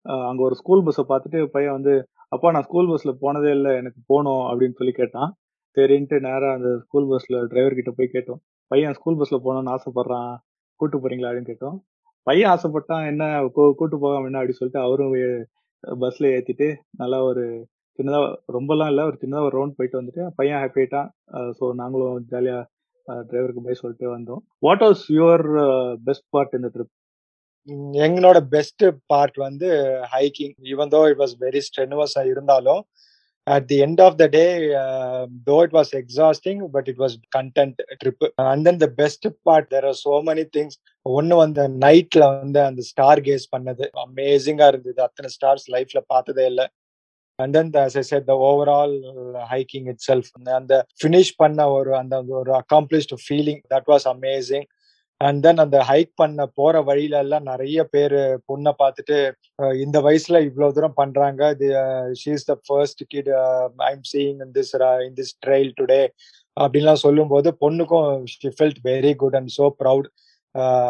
Uh, 0.05 0.21
அங்கே 0.29 0.43
ஒரு 0.43 0.55
ஸ்கூல் 0.55 0.83
பஸ்ஸை 0.83 1.05
பார்த்துட்டு 1.09 1.39
பையன் 1.55 1.75
வந்து 1.79 1.93
அப்பா 2.27 2.51
நான் 2.51 2.67
ஸ்கூல் 2.69 2.89
பஸ்ஸில் 2.89 3.19
போனதே 3.19 3.51
இல்லை 3.51 3.71
எனக்கு 3.75 3.99
போகணும் 4.05 4.43
அப்படின்னு 4.49 4.77
சொல்லி 4.77 4.93
கேட்டான். 4.93 5.31
சரின்ட்டு 5.77 6.17
நேராக 6.19 6.53
அந்த 6.57 6.69
ஸ்கூல் 6.85 7.09
பஸ்ஸில் 7.09 7.39
டிரைவர்கிட்ட 7.51 7.91
போய் 7.97 8.13
கேட்டோம். 8.13 8.41
பையன் 8.71 8.97
ஸ்கூல் 8.99 9.17
பஸ்ஸில் 9.17 9.43
போகணும்னு 9.45 9.73
ஆசைப்பட்றான். 9.75 10.33
கூட்டு 10.79 10.97
போகிறீங்களா 10.97 11.29
அப்படின்னு 11.29 11.51
கேட்டோம். 11.53 11.77
பையன் 12.27 12.51
ஆசைப்பட்டான் 12.53 13.03
என்ன 13.05 13.23
கூட்டு 13.79 13.95
போகாம 14.03 14.25
என்ன? 14.25 14.39
அப்படின்னு 14.39 14.61
சொல்லிட்டு 14.61 14.85
அவரும் 14.87 15.13
பஸ்ஸில் 15.83 16.33
ஏற்றிட்டு 16.35 16.67
நல்லா 17.01 17.17
ஒரு 17.23 17.43
சின்னதாக 17.99 18.27
ரொம்பலாம் 18.57 18.89
இல்லை. 18.91 19.03
ஒரு 19.09 19.17
சின்னதாக 19.23 19.47
ஒரு 19.49 19.55
ரவுண்ட் 19.59 19.77
போயிட்டு 19.79 19.99
வந்துட்டு 19.99 20.23
பையன் 20.39 20.61
ஹாப்பி 20.63 20.81
ஆயிட்டான் 20.83 21.09
ஸோ 21.59 21.65
நாங்களும் 21.81 22.27
ஜாலியாக 22.33 22.63
டிரைவருக்கு 23.29 23.65
பை 23.65 23.75
சொல்லிட்டு 23.81 24.07
வந்தோம். 24.15 24.41
What 24.65 24.83
was 24.87 25.03
your 25.19 25.45
best 26.07 26.27
part 26.35 26.55
இந்த 26.59 26.69
ட்ரிப் 26.75 26.93
எங்களோட 28.05 28.39
பெஸ்ட் 28.55 28.83
பார்ட் 29.11 29.37
வந்து 29.47 29.67
hiking 30.15 30.55
even 30.73 30.91
though 30.95 31.01
it 31.11 31.21
was 31.23 31.35
very 31.45 31.61
ஸ்ட்ரெனுவஸா 31.67 32.23
இருந்தாலும் 32.33 32.81
at 33.47 33.65
the 33.71 33.77
end 33.85 34.01
of 34.05 34.17
the 34.21 34.25
day 34.35 34.43
though 35.49 35.55
it 35.65 35.75
was 35.77 35.91
exhausting 36.01 36.61
but 36.75 36.87
it 36.91 37.01
was 37.03 37.15
content 37.37 37.79
trip 38.01 38.23
and 38.51 38.65
then 38.67 38.79
the 38.85 38.87
best 39.01 39.27
part 39.47 39.69
there 39.73 39.87
are 39.91 39.99
so 40.05 40.15
many 40.29 40.45
things 40.57 40.77
ஒன்று 41.05 41.17
ஒன்னு 41.19 41.35
வந்து 41.43 41.63
நைட்ல 41.85 42.23
வந்து 42.35 42.59
அந்த 42.69 42.81
star 42.91 43.21
case 43.27 43.45
பண்ணது. 43.55 43.85
அமேசிங்கா 44.05 44.67
இருந்தது. 44.73 44.99
அத்தனை 45.07 45.29
ஸ்டார்ஸ் 45.35 45.67
லைஃப்ல 45.75 46.01
பார்த்ததே 46.13 46.45
இல்லை. 46.51 46.65
And 47.39 47.55
then 47.55 47.71
set 48.09 48.27
the 48.27 48.35
overall 48.69 48.95
hiking 49.51 49.87
itself 50.09 50.31
அந்த 50.53 50.75
ஃபினிஷ் 50.99 51.33
பண்ண 51.37 51.67
ஒரு 51.71 51.91
அந்த 51.95 52.17
ஒரு 52.39 52.53
accomplished 52.61 53.15
feeling 53.25 53.61
that 53.73 53.89
was 53.93 54.07
amazing 54.07 54.67
and 55.21 55.39
then 55.43 55.59
அந்த 55.59 55.77
ஹைக் 55.89 56.11
பண்ண 56.15 56.45
போற 56.55 56.81
வழியில 56.81 57.19
எல்லாம் 57.19 57.43
நிறைய 57.43 57.83
பேர் 57.83 58.15
பொண்ணை 58.49 58.71
பார்த்துட்டு 58.81 59.17
இந்த 59.75 59.97
வயசுல 60.01 60.39
இவ்வளவு 60.39 60.73
தூரம் 60.73 60.93
பண்றாங்க. 60.93 61.41
She's 62.13 62.45
the 62.45 62.55
first 62.67 63.03
kid 63.07 63.29
I'm 63.89 64.03
seeing 64.13 64.39
in 64.45 64.53
this 64.53 64.73
in 65.07 65.15
this 65.15 65.33
trail 65.45 65.71
today 65.81 66.01
அப்படின்லாம் 66.57 67.03
சொல்லும் 67.05 67.27
போது 67.27 67.49
பொண்ணுக்கும் 67.61 68.09
she 68.33 68.49
felt 68.57 68.81
very 68.83 69.13
good 69.15 69.35
and 69.35 69.51
so 69.57 69.67
proud 69.83 70.09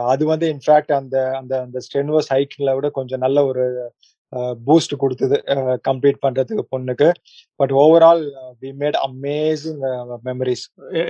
அது 0.05 0.23
வந்து 0.25 0.47
இன்ஃபேக்ட் 0.53 0.91
அந்த 0.91 1.15
அந்த 1.37 1.53
அந்த 1.61 1.77
ஸ்டென்வஸ் 1.85 2.29
ஹைக்கிங்ல 2.33 2.73
விட 2.75 2.89
கொஞ்சம் 2.89 3.19
நல்ல 3.19 3.45
ஒரு 3.45 3.63
பூஸ்ட் 4.67 4.93
கொடுத்தது. 5.03 5.37
கம்ப்ளீட் 5.87 6.19
பண்றதுக்கு 6.25 6.63
பொண்ணுக்கு. 6.73 7.09
But 7.59 7.73
overall 7.83 8.23
we 8.63 8.71
made 8.81 8.97
amazing 9.07 9.81
memories 10.29 10.65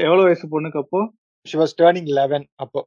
எவ்வளவு 0.05 0.25
வயசு 0.27 0.48
பொண்ணுக்கு 0.55 0.82
அப்போ? 0.84 1.01
ஷி 1.46 1.58
வாஸ் 1.63 1.75
டேர்னிங் 1.82 2.10
லெவன் 2.20 2.46
அப்போ. 2.65 2.82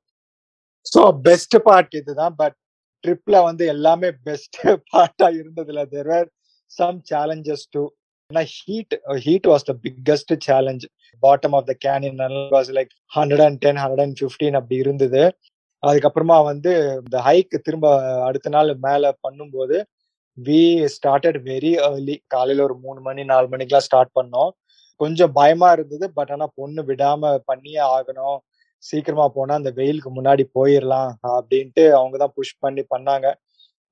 ஸோ 0.87 1.03
பெஸ்ட் 1.29 1.57
பார்ட் 1.69 1.95
இதுதான். 2.01 2.35
பட் 2.43 2.57
ட்ரிப்ல 3.05 3.37
வந்து 3.49 3.65
எல்லாமே 3.75 4.09
பெஸ்ட் 4.29 4.59
பார்ட்டா 4.93 5.27
இருந்ததுல. 5.41 5.83
There 5.95 6.11
were 6.15 6.29
some 6.73 6.99
challenges 7.11 7.67
too 7.75 7.83
ஏன்னா 8.31 8.43
heat 8.57 8.95
heat 9.27 9.47
was 9.53 9.67
the 9.69 9.73
biggest 9.85 10.33
challenge 10.47 10.85
bottom 11.23 11.55
of 11.59 11.69
the 11.71 11.75
canyon 11.85 12.19
was 12.57 12.71
like 12.79 12.91
hundred 13.13 13.45
and 13.47 13.59
ten 13.65 13.79
hundred 13.83 14.03
and 14.05 14.19
fifteen 14.21 14.59
அப்படி 14.61 14.77
இருந்தது. 14.85 15.23
அதுக்கப்புறமா 15.83 16.37
வந்து 16.51 16.73
இந்த 17.03 17.19
ஹைக் 17.27 17.55
திரும்ப 17.67 17.87
அடுத்த 18.29 18.49
நாள் 18.55 18.71
மேல 18.87 19.13
பண்ணும்போது 19.25 19.77
வி 20.39 20.61
ஸ்டார்டட் 20.95 21.39
வெரி 21.49 21.73
ஏர்லி 21.87 22.17
காலையில 22.27 22.65
ஒரு 22.65 22.75
மூணு 22.85 23.01
மணி 23.01 23.23
நாலு 23.25 23.47
மணிக்கெல்லாம் 23.49 23.87
ஸ்டார்ட் 23.89 24.13
பண்ணோம். 24.19 24.51
கொஞ்சம் 25.01 25.33
பயமா 25.33 25.69
இருந்தது 25.73 26.07
பட் 26.19 26.31
ஆனா 26.31 26.47
பொண்ணு 26.55 26.83
விடாம 26.83 27.33
பண்ணியே 27.51 27.83
ஆகணும். 27.97 28.39
சீக்கிரமா 28.83 29.27
போனா 29.37 29.55
அந்த 29.55 29.71
வெயிலுக்கு 29.79 30.11
முன்னாடி 30.19 30.45
போயிடலாம் 30.59 31.11
அப்படின்ட்டு 31.37 31.85
அவங்க 32.01 32.17
தான் 32.19 32.35
புஷ் 32.37 32.59
பண்ணி 32.61 32.83
பண்ணாங்க. 32.95 33.27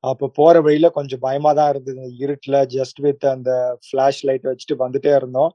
அப்போ 0.05 0.27
போற 0.39 0.55
வழியில 0.61 0.89
கொஞ்சம் 0.91 1.23
பயமா 1.27 1.51
தான் 1.53 1.71
இருந்தது. 1.71 2.05
இருட்டுல 2.25 2.57
ஜஸ்ட் 2.77 3.01
வித் 3.07 3.25
அந்த 3.35 3.51
ஃபிளாஷ் 3.87 4.23
லைட் 4.29 4.49
வச்சுட்டு 4.51 4.77
வந்துட்டே 4.85 5.13
இருந்தோம். 5.21 5.53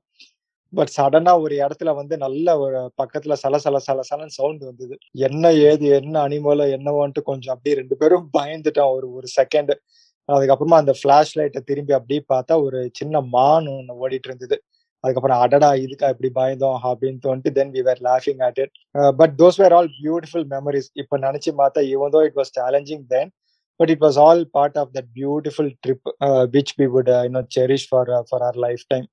பட் 0.74 0.92
சடனா 0.98 1.32
ஒரு 1.44 1.54
இடத்துல 1.64 1.92
வந்து 2.00 2.16
நல்ல 2.18 2.48
ஒரு 2.60 2.80
பக்கத்துல 3.02 3.34
சல 3.44 3.56
சல 3.66 3.78
சல 3.88 4.02
சலன்னு 4.10 4.38
சவுண்ட் 4.40 4.64
வந்தது. 4.70 4.96
என்ன 5.28 5.54
ஏது 5.70 5.88
என்ன 6.00 6.16
அனிமலோ 6.28 6.66
என்னவோன்ட்டு 6.78 7.22
கொஞ்சம் 7.30 7.54
அப்படியே 7.56 7.76
ரெண்டு 7.82 7.98
பேரும் 8.02 8.28
பயந்துட்டோம். 8.38 8.94
ஒரு 8.98 9.10
ஒரு 9.14 9.28
செகண்ட் 9.40 9.74
அதுக்கப்புறமா 10.32 10.78
அந்த 10.82 10.94
ஃபிளாஷ் 11.00 11.34
லைட்டை 11.40 11.62
திரும்பி 11.70 11.94
அப்படியே 11.94 12.22
பார்த்தா 12.34 12.56
ஒரு 12.66 12.80
சின்ன 13.00 13.22
மான் 13.34 13.70
ஒன்று 13.74 14.00
ஓடிட்டு 14.02 14.30
இருந்தது 14.30 14.58
அதுக்கப்புறம் 15.04 15.42
அடடா 15.44 15.70
இதுக்கா 15.84 16.08
இப்படி 16.10 16.30
பயந்தோம் 16.36 16.80
அப்படின்னு 16.90 17.22
தோன்ட்டு 17.28 17.52
then 17.52 17.72
we 17.76 17.82
were 17.82 18.02
லாஃபிங் 18.10 18.42
at 18.48 18.60
it 18.64 18.74
but 19.22 19.34
those 19.40 19.60
were 19.62 19.76
all 19.78 19.92
beautiful 20.00 20.46
memories 20.56 20.90
இப்போ 21.04 21.18
நினைச்சு 21.28 21.54
பார்த்தா 21.62 21.84
even 21.94 22.14
though 22.18 22.22
it 22.30 22.38
was 22.42 22.54
challenging 22.60 23.06
then 23.16 23.32
but 23.80 23.92
it 23.96 24.04
was 24.06 24.20
all 24.26 24.44
part 24.58 24.78
of 24.82 24.92
that 24.98 25.10
beautiful 25.20 25.72
trip 25.86 26.10
which 26.58 26.74
we 26.82 26.88
would 26.96 27.12
இன்னும் 27.28 27.50
cherish 27.58 27.88
for 27.92 28.12
for 28.30 28.46
our 28.50 28.60
lifetime 28.94 29.08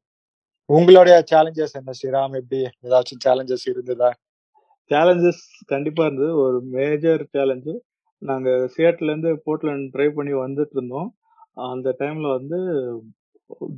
உங்களுடைய 0.68 1.16
challenges 1.30 1.76
என்ன 1.78 1.92
ஸ்ரீராம்? 1.98 2.34
எப்படி? 2.40 2.58
ஏதாச்சும் 2.86 3.22
challenges 3.26 3.66
இருந்ததா? 3.72 4.10
Challenges 4.90 5.42
கண்டிப்பா 5.72 6.02
இருந்தது. 6.06 6.32
ஒரு 6.44 6.58
மேஜர் 6.76 7.22
சேலஞ்சு 7.36 7.74
நாங்க 8.22 8.50
சியாட்ல 8.74 9.10
இருந்து 9.10 9.30
போர்ட்லேண்ட் 9.46 9.86
ட்ரை 9.94 10.08
பண்ணி 10.16 10.32
வந்துட்டு 10.44 10.74
இருந்தோம் 10.76 11.08
அந்த 11.68 11.88
டைம்ல 12.00 12.26
வந்து 12.38 12.58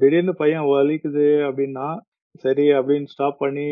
திடீர்னு 0.01 0.33
பையன் 0.43 0.69
வலிக்குது 0.73 1.27
அப்படின்னா 1.49 1.87
சரி 2.45 2.65
அப்படின்னு 2.79 3.13
ஸ்டாப் 3.13 3.43
பண்ணி 3.43 3.67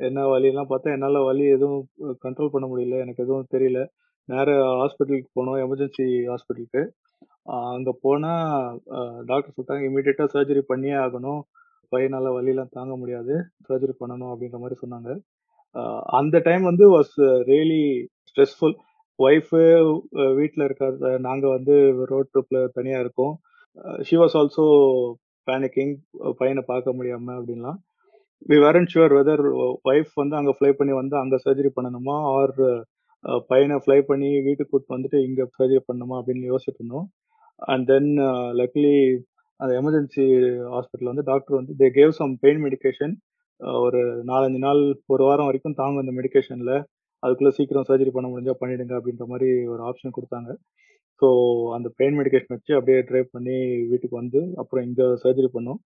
என்ன 0.00 0.20
வலியெல்லாம் 0.32 0.70
பார்த்தா 0.70 0.94
என்னால் 0.96 1.26
வலி 1.28 1.44
எதுவும் 1.56 1.80
கண்ட்ரோல் 2.24 2.52
பண்ண 2.54 2.66
முடியல 2.70 3.00
எனக்கு 3.04 3.24
எதுவும் 3.24 3.50
தெரியல. 3.54 3.80
நேராக 4.28 4.66
ஹாஸ்பிட்டலுக்கு 4.80 5.30
போனோம் 5.38 5.58
எமர்ஜென்சி 5.64 6.06
ஹாஸ்பிட்டலுக்கு 6.30 6.82
அங்கே 7.70 7.92
போனால் 8.04 8.78
டாக்டர் 9.28 9.54
சொல்லிட்டாங்க 9.54 9.88
இமீடியட்டாக 9.88 10.32
சர்ஜரி 10.34 10.62
பண்ணியே 10.70 10.96
ஆகணும். 11.04 11.40
பையனால் 11.92 12.28
வலியெல்லாம் 12.36 12.74
தாங்க 12.78 12.94
முடியாது. 13.02 13.34
சர்ஜரி 13.68 13.94
பண்ணணும் 14.02 14.32
அப்படின்ற 14.32 14.58
மாதிரி 14.62 14.78
சொன்னாங்க. 14.82 15.10
அந்த 16.20 16.36
டைம் 16.48 16.64
வந்து 16.70 16.84
வாஸ் 16.96 17.14
ரியலி 17.50 17.82
ஸ்ட்ரெஸ்ஃபுல் 18.30 18.76
ஒய்ஃபு 19.24 19.60
வீட்டில் 20.38 20.64
இருக்கிறத 20.66 21.10
நாங்கள் 21.26 21.54
வந்து 21.56 21.74
ரோட் 22.10 22.30
ட்ரிப்பில் 22.32 22.72
தனியாக 22.76 23.04
இருக்கோம். 23.04 23.34
ஷி 24.06 24.16
வாஸ் 24.20 24.36
ஆல்சோ 24.40 24.64
பேனிக்கிங் 25.46 25.92
பையனை 26.40 26.62
பார்க்க 26.70 26.96
முடியாமல் 26.98 27.38
அப்படின்லாம். 27.38 27.78
வி 28.50 28.56
வரன் 28.64 28.88
ஷுவர் 28.92 29.14
வெதர் 29.18 29.42
ஒய்ஃப் 29.90 30.12
வந்து 30.22 30.34
அங்கே 30.40 30.52
ஃப்ளை 30.58 30.70
பண்ணி 30.78 30.92
வந்து 31.00 31.16
அங்கே 31.22 31.38
சர்ஜரி 31.46 31.70
பண்ணணுமா 31.78 32.16
ஆர் 32.36 32.54
பையனை 33.50 33.76
ஃப்ளை 33.84 33.98
பண்ணி 34.10 34.30
வீட்டுக்கு 34.46 34.72
கூட்டு 34.74 34.94
வந்துட்டு 34.96 35.18
இங்கே 35.28 35.44
சர்ஜரி 35.58 35.82
பண்ணணுமா 35.88 36.14
அப்படின்னு 36.20 36.52
யோசிச்சுட்டு 36.52 36.80
இருந்தோம். 36.82 37.08
அண்ட் 37.72 37.84
தென் 37.90 38.10
லக்லி 38.60 38.94
அந்த 39.60 39.72
எமர்ஜென்சி 39.80 40.24
ஹாஸ்பிட்டல் 40.74 41.10
வந்து 41.12 41.24
டாக்டர் 41.30 41.58
வந்து 41.60 41.74
they 41.80 41.88
gave 41.98 42.12
some 42.20 42.32
pain 42.44 42.62
medication 42.66 43.14
ஒரு 43.84 44.00
நாலஞ்சு 44.30 44.60
நாள் 44.66 44.80
ஒரு 45.14 45.22
வாரம் 45.28 45.48
வரைக்கும் 45.48 45.78
தாங்க 45.80 46.02
அந்த 46.04 46.12
மெடிக்கேஷனில் 46.18 46.74
அதுக்குள்ளே 47.22 47.52
சீக்கிரம் 47.58 47.88
சர்ஜரி 47.90 48.12
பண்ண 48.16 48.28
முடிஞ்சா 48.32 48.54
பண்ணிடுங்க 48.62 48.94
அப்படின்ற 48.98 49.24
மாதிரி 49.32 49.48
ஒரு 49.72 49.82
ஆப்ஷன் 49.90 50.16
கொடுத்தாங்க. 50.16 50.50
ஸோ 51.22 51.28
அந்த 51.76 51.88
பெயின் 51.98 52.16
மெடிக்கேஷன் 52.18 52.54
வச்சு 52.56 52.72
அப்படியே 52.78 52.98
ட்ரை 53.08 53.22
பண்ணி 53.34 53.56
வீட்டுக்கு 53.90 54.16
வந்து 54.22 54.40
அப்புறம் 54.62 54.84
இங்கே 54.88 55.06
சர்ஜரி 55.24 55.50
பண்ணோம். 55.56 55.80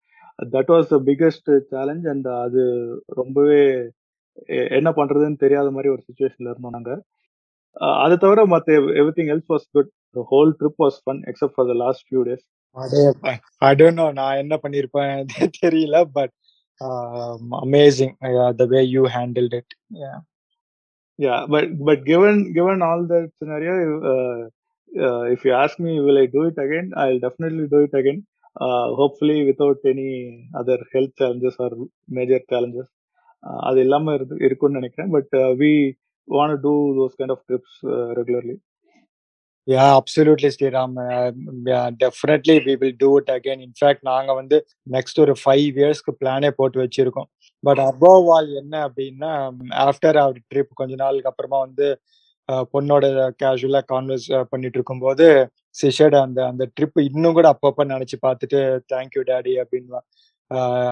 That 0.55 0.71
was 0.73 0.91
the 0.93 0.97
biggest 1.09 1.50
challenge 1.71 2.05
and 2.13 2.27
அது 2.43 2.61
ரொம்பவே 3.21 3.61
என்ன 4.79 4.89
பண்ணுறதுன்னு 5.00 5.43
தெரியாத 5.45 5.69
மாதிரி 5.75 5.89
ஒரு 5.93 6.01
சுச்சுவேஷனில் 6.07 6.51
இருந்தோம் 6.51 6.77
நாங்கள் 6.77 7.01
அதை 8.03 8.15
தவிர 8.23 8.41
மற்ற 8.53 8.71
everything 9.17 9.31
else 9.33 9.51
was 9.53 9.67
good 9.75 9.91
whole 10.31 10.51
trip 10.59 10.81
was 10.83 10.97
fun 11.03 11.21
except 11.31 11.55
for 11.55 11.69
the 11.71 11.75
last 11.83 12.03
few 12.07 12.21
days 12.29 12.45
no 13.97 14.05
நான் 14.19 14.41
என்ன 14.43 14.55
பண்ணியிருப்பேன் 14.63 15.15
தெரியல 15.61 15.97
but 16.17 16.33
amazing 17.61 18.13
the 18.59 18.65
way 18.73 18.81
you 18.95 19.03
handled 19.17 19.55
it 19.59 19.73
yeah 21.25 21.41
but 21.53 21.65
but 21.87 21.99
given 22.05 22.37
given 22.53 22.81
all 22.81 23.01
that 23.11 23.27
scenario 23.37 23.73
uh, 24.11 24.39
uh, 24.91 25.23
if 25.35 25.41
you 25.45 25.53
ask 25.63 25.75
me 25.79 25.93
will 26.05 26.19
i 26.23 26.27
do 26.37 26.43
it 26.51 26.57
again 26.65 26.87
i'll 27.01 27.21
definitely 27.27 27.65
do 27.67 27.81
it 27.87 27.93
again 28.01 28.19
uh, 28.55 28.87
hopefully 28.99 29.37
without 29.49 29.79
any 29.93 30.11
other 30.61 30.77
health 30.93 31.13
challenges 31.21 31.55
or 31.65 31.71
major 32.19 32.41
challenges 32.53 32.89
அது 33.67 33.79
இல்லாம 33.83 34.13
இருக்கும்னு 34.47 34.79
நினைக்கிறேன் 34.79 35.11
but 35.13 35.31
we 35.61 35.69
want 36.27 36.59
to 36.65 36.73
those 36.97 37.15
kind 37.19 37.33
of 37.35 37.41
trips 37.47 37.77
regularly 38.19 38.55
yeah 39.67 39.85
absolutely 39.99 40.49
Sriram 40.55 40.93
definitely 42.03 42.55
we 42.67 42.73
will 42.81 42.95
do 43.03 43.09
it 43.21 43.31
again 43.37 43.63
in fact 43.67 44.03
நாங்கள் 44.09 44.37
வந்து 44.41 44.57
next 44.95 45.21
ஒரு 45.25 45.35
five 45.41 45.79
இயர்ஸ்க்கு 45.81 46.13
பிளானே 46.21 46.51
போட்டு 46.59 46.79
வச்சிருக்கோம் 46.83 47.29
பட் 47.63 47.82
அபோவ் 47.82 48.27
ஆல் 48.36 48.50
என்ன 48.56 48.75
அப்படின்னா 48.88 49.32
ஆஃப்டர் 49.88 50.18
அவர் 50.18 50.39
ட்ரிப் 50.51 50.72
கொஞ்ச 50.74 50.94
நாளுக்கு 50.96 51.30
அப்புறமா 51.30 51.60
வந்து 51.60 51.88
பொண்ணோட 52.74 53.06
கேஷுவலா 53.41 53.82
கான்வர்ஸ் 53.91 54.27
பண்ணிட்டு 54.51 54.77
இருக்கும்போது 54.80 55.27
சிஷட் 55.75 56.18
அந்த 56.24 56.39
அந்த 56.48 56.63
ட்ரிப் 56.75 57.00
இன்னும் 57.10 57.38
கூட 57.38 57.48
அப்பப்போ 57.53 57.84
நினைச்சு 57.94 58.18
பார்த்துட்டு 58.27 58.60
தேங்க்யூ 58.94 59.24
டேடி 59.32 59.53
அப்படின்னு 59.63 60.01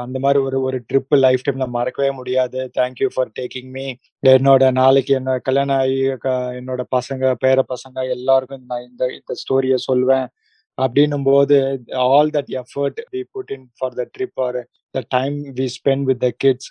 அந்த 0.04 0.18
மாதிரி 0.20 0.40
ஒரு 0.40 0.58
ஒரு 0.62 0.78
ட்ரிப் 0.90 1.16
லைஃப் 1.18 1.44
டைம்ல 1.48 1.66
மறக்கவே 1.70 2.12
முடியாது. 2.12 2.60
தேங்க்யூ 2.78 3.08
ஃபார் 3.16 3.32
டேக்கிங் 3.40 3.70
மீ 3.78 3.86
என்னோட 4.24 4.64
நாளைக்கு 4.72 5.14
என்ன 5.16 5.38
கல்யாணம் 5.48 5.80
ஆகி 5.80 5.98
என்னோட 6.60 6.82
பசங்க 6.98 7.34
பேர 7.46 7.60
பசங்க 7.74 7.98
எல்லாருக்கும் 8.18 8.66
நான் 8.72 8.88
இந்த 8.90 9.04
இந்த 9.20 9.34
ஸ்டோரியை 9.42 9.80
சொல்வேன். 9.90 10.28
அப்படின்னும் 10.80 11.28
போது 11.30 11.58
all 12.08 12.32
that 12.36 12.52
effort 12.62 13.00
we 13.14 13.22
put 13.36 13.52
in 13.56 13.66
for 13.78 13.96
the 13.96 14.06
trip 14.16 14.40
or 14.46 14.60
the 14.96 15.02
time 15.16 15.38
we 15.60 15.68
spend 15.78 16.06
with 16.10 16.22
the 16.26 16.30
kids 16.44 16.70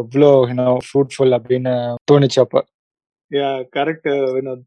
எவ்வளோ 0.00 0.30
யூனோ 0.50 0.68
ஃப்ரூட்ஃபுல் 0.86 1.36
அப்படின்னு 1.38 1.74
தோணுச்சு 2.10 2.40
அப்போ 2.44 2.62
யா 3.30 3.48
கரெக்ட் 3.76 4.10
வினோத் 4.36 4.64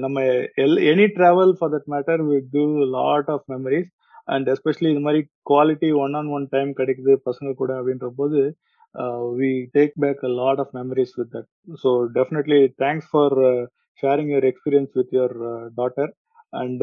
நம்ம 0.00 0.22
L 0.64 0.78
any 0.90 1.06
travel 1.16 1.52
for 1.58 1.72
that 1.74 1.90
matter 1.94 2.22
we 2.30 2.38
give 2.54 2.72
lot 2.96 3.30
of 3.34 3.46
memories 3.50 3.90
and 4.28 4.46
especially 4.48 4.88
இது 4.90 5.02
மாதிரி 5.06 5.20
quality 5.50 5.88
one 6.04 6.14
on 6.14 6.30
one 6.36 6.46
time 6.52 6.70
கிடைக்குது 6.80 7.14
பசங்க 7.28 7.50
கூட 7.54 7.72
அப்படின்ற 7.80 8.08
போது 8.20 8.40
we 9.38 9.50
take 9.76 9.94
back 10.04 10.20
a 10.24 10.32
lot 10.40 10.60
of 10.64 10.74
memories 10.78 11.14
with 11.20 11.30
that 11.34 11.48
so 11.82 11.90
definitely 12.18 12.60
thanks 12.84 13.08
for 13.12 13.36
sharing 14.02 14.30
your 14.32 14.48
experience 14.50 14.92
with 14.98 15.14
your 15.16 15.36
daughter 15.76 16.12
and 16.52 16.82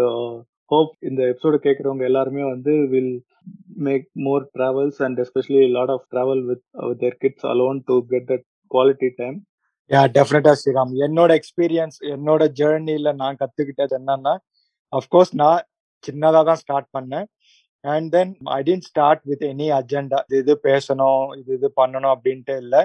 hope 0.71 0.91
இந்த 1.09 1.21
episode 1.31 1.57
கேட்குறவங்க 1.65 2.03
எல்லாருமே 2.09 2.43
வந்து 2.53 2.73
will 2.93 3.15
make 3.87 4.05
more 4.27 4.43
travels 4.57 4.99
and 5.05 5.19
especially 5.23 5.63
lot 5.77 5.93
of 5.95 6.05
travel 6.13 6.43
with 6.49 6.63
their 7.01 7.17
kids 7.23 7.47
alone 7.53 7.81
to 7.89 7.95
get 8.11 8.27
that 8.31 8.45
quality 8.71 9.09
time 9.21 9.37
yeah 9.89 10.01
டெஃபினட்டா 10.17 10.53
ஸ்ரீராம் 10.61 10.93
என்னோட 11.05 11.31
experience 11.39 11.97
என்னோட 12.13 12.43
ஜேர்னியில் 12.59 13.17
நான் 13.21 13.39
கத்துக்கிட்டது 13.41 13.95
என்னன்னா 13.99 14.33
அஃப்கோர்ஸ் 14.93 15.33
நான் 15.41 15.61
சின்னதாக 16.03 16.43
தான் 16.49 16.61
ஸ்டார்ட் 16.63 16.89
பண்ணேன். 16.97 17.27
And 17.83 18.07
then 18.15 18.31
I 18.57 18.59
tend 18.69 18.87
start 18.89 19.21
with 19.29 19.43
any 19.51 19.67
agenda 19.79 20.19
இது 20.27 20.39
இது 20.43 20.53
பேசணும் 20.69 21.25
இது 21.39 21.51
இது 21.59 21.69
பண்ணணும் 21.81 22.13
அப்படின்ட்டு 22.15 22.55
இல்லை. 22.63 22.81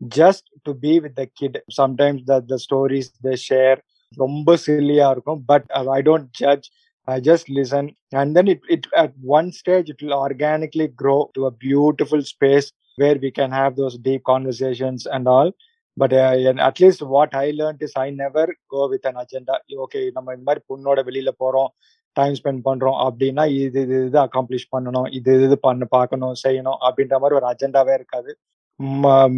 Just 0.00 0.48
to 0.66 0.72
be 0.84 0.92
with 1.04 1.16
the 1.20 1.24
kid 1.40 1.58
sometimes 1.80 2.24
the 2.30 2.40
the 2.52 2.58
stories 2.66 3.10
the 3.28 3.36
share 3.48 3.78
ரொம்ப 4.18 4.56
சில்லியா 4.66 5.08
இருக்கும். 5.14 5.40
But 5.52 5.66
I 5.98 6.00
don't 6.10 6.28
judge 6.42 6.68
I 7.07 7.19
just 7.21 7.49
listen, 7.49 7.85
and 8.13 8.35
then 8.35 8.47
it, 8.47 8.61
it 8.69 8.87
at 8.95 9.13
one 9.17 9.51
stage 9.51 9.89
it 9.89 10.01
will 10.01 10.13
organically 10.15 10.87
grow 10.89 11.29
to 11.35 11.47
a 11.47 11.51
beautiful 11.51 12.21
space 12.23 12.71
where 12.97 13.15
we 13.15 13.31
can 13.31 13.51
have 13.51 13.75
those 13.75 13.97
deep 13.97 14.23
conversations 14.23 15.05
and 15.07 15.27
all. 15.27 15.51
But 15.97 16.13
uh, 16.13 16.53
at 16.59 16.79
least 16.79 17.01
what 17.03 17.35
I 17.35 17.51
learned 17.51 17.81
is 17.81 17.91
I 17.95 18.09
never 18.11 18.47
go 18.69 18.89
with 18.89 19.05
an 19.05 19.17
agenda. 19.17 19.55
Okay, 19.85 20.03
நம்ம 20.15 20.33
இந்த 20.33 20.45
மாதிரி 20.47 20.63
பொண்ணோட 20.71 21.01
வெளியில 21.09 21.31
போறோம் 21.43 21.69
time 22.15 22.37
spend 22.39 22.63
பண்றோம் 22.65 22.97
அப்படின்னா 23.05 23.43
இது 23.57 23.81
இது 23.85 23.95
இது 24.09 24.19
அக்காம்ப்ளிஷ் 24.25 24.67
பண்ணணும் 24.75 25.07
இது 25.19 25.31
இது 25.47 25.57
பண்ண 25.67 25.85
பார்க்கணும் 25.97 26.35
செய்யணும் 26.45 26.79
அப்படின்ற 26.87 27.17
மாதிரி 27.23 27.37
ஒரு 27.39 27.47
அஜெண்டாவே 27.51 27.93
இருக்காது 27.99 28.33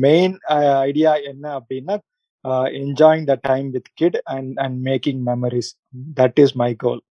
மெயின் 0.05 0.35
ஐடியா 0.89 1.13
என்ன 1.31 1.45
அப்படின்னா 1.59 1.95
enjoying 2.81 3.25
the 3.25 3.35
time 3.41 3.67
with 3.75 3.89
kid 4.01 4.17
and 4.35 4.51
and 4.57 4.77
making 4.89 5.21
memories 5.29 5.71
that 6.19 6.39
is 6.43 6.55
my 6.63 6.71
goal 6.83 7.01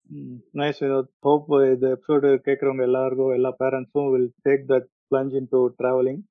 nice 0.54 0.80
Vinod 0.84 1.10
hope 1.28 1.48
இந்த 1.72 1.88
எபிசோடு 1.96 2.30
கேட்குறவங்க 2.48 2.84
எல்லாருக்கும் 2.90 3.34
எல்லா 3.38 3.52
பேரண்ட்ஸும் 3.62 4.10
will 4.14 4.30
take 4.48 4.64
that 4.72 4.88
plunge 5.10 5.34
into 5.52 5.62
travelling 5.82 6.22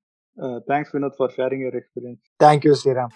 thanks 0.70 0.94
Vinod 0.96 1.18
for 1.18 1.34
sharing 1.38 1.64
your 1.64 1.78
experience 1.82 2.22
thank you 2.40 2.74
Sriram 2.82 3.14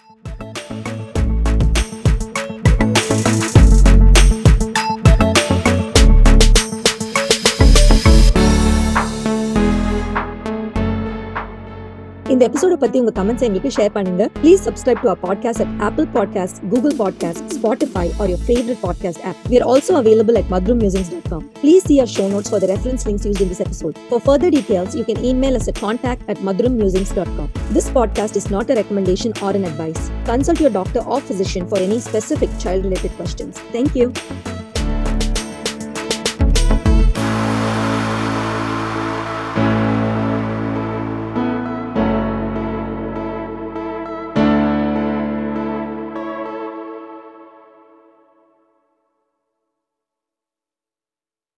இந்த 12.33 12.43
எபிசோட 12.49 12.73
பத்தி 12.81 12.97
உங்க 13.01 13.11
comments 13.19 13.45
எங்களுக்கு 13.45 13.71
ஷேர் 13.77 13.93
பண்ணுங்க 13.95 14.23
please 14.41 14.63
subscribe 14.67 14.99
to 15.03 15.09
our 15.11 15.21
podcast 15.27 15.61
at 15.63 15.73
Apple 15.87 16.07
podcast 16.17 16.59
Google 16.71 16.95
podcast 17.01 17.45
Spotify 17.57 18.05
or 18.21 18.29
your 18.33 18.43
favourite 18.47 18.81
podcast 18.85 19.23
app 19.29 19.37
We 19.49 19.57
are 19.59 19.67
also 19.73 19.93
available 20.01 20.37
at 20.37 20.47
madrummusings.com. 20.53 21.41
Please 21.61 21.83
see 21.83 21.97
our 21.99 22.07
show 22.07 22.27
notes 22.27 22.49
for 22.49 22.59
the 22.59 22.67
reference 22.67 23.03
links 23.07 23.25
used 23.25 23.41
in 23.41 23.49
this 23.49 23.61
episode. 23.61 23.97
For 24.09 24.19
further 24.19 24.49
details, 24.49 24.95
you 24.95 25.03
can 25.03 25.19
email 25.25 25.55
us 25.55 25.67
at 25.67 25.79
contact 25.79 26.23
at 26.27 26.39
madrummusings.com. 26.49 27.47
This 27.71 27.89
podcast 27.89 28.35
is 28.35 28.49
not 28.49 28.69
a 28.69 28.75
recommendation 28.75 29.33
or 29.41 29.51
an 29.51 29.65
advice. 29.65 30.03
Consult 30.25 30.59
your 30.59 30.69
doctor 30.71 31.03
or 31.05 31.19
physician 31.21 31.67
for 31.67 31.79
any 31.79 31.99
specific 32.01 32.51
child-related 32.59 33.13
questions. 33.13 33.55
Thank 33.71 33.95
you. 33.95 34.07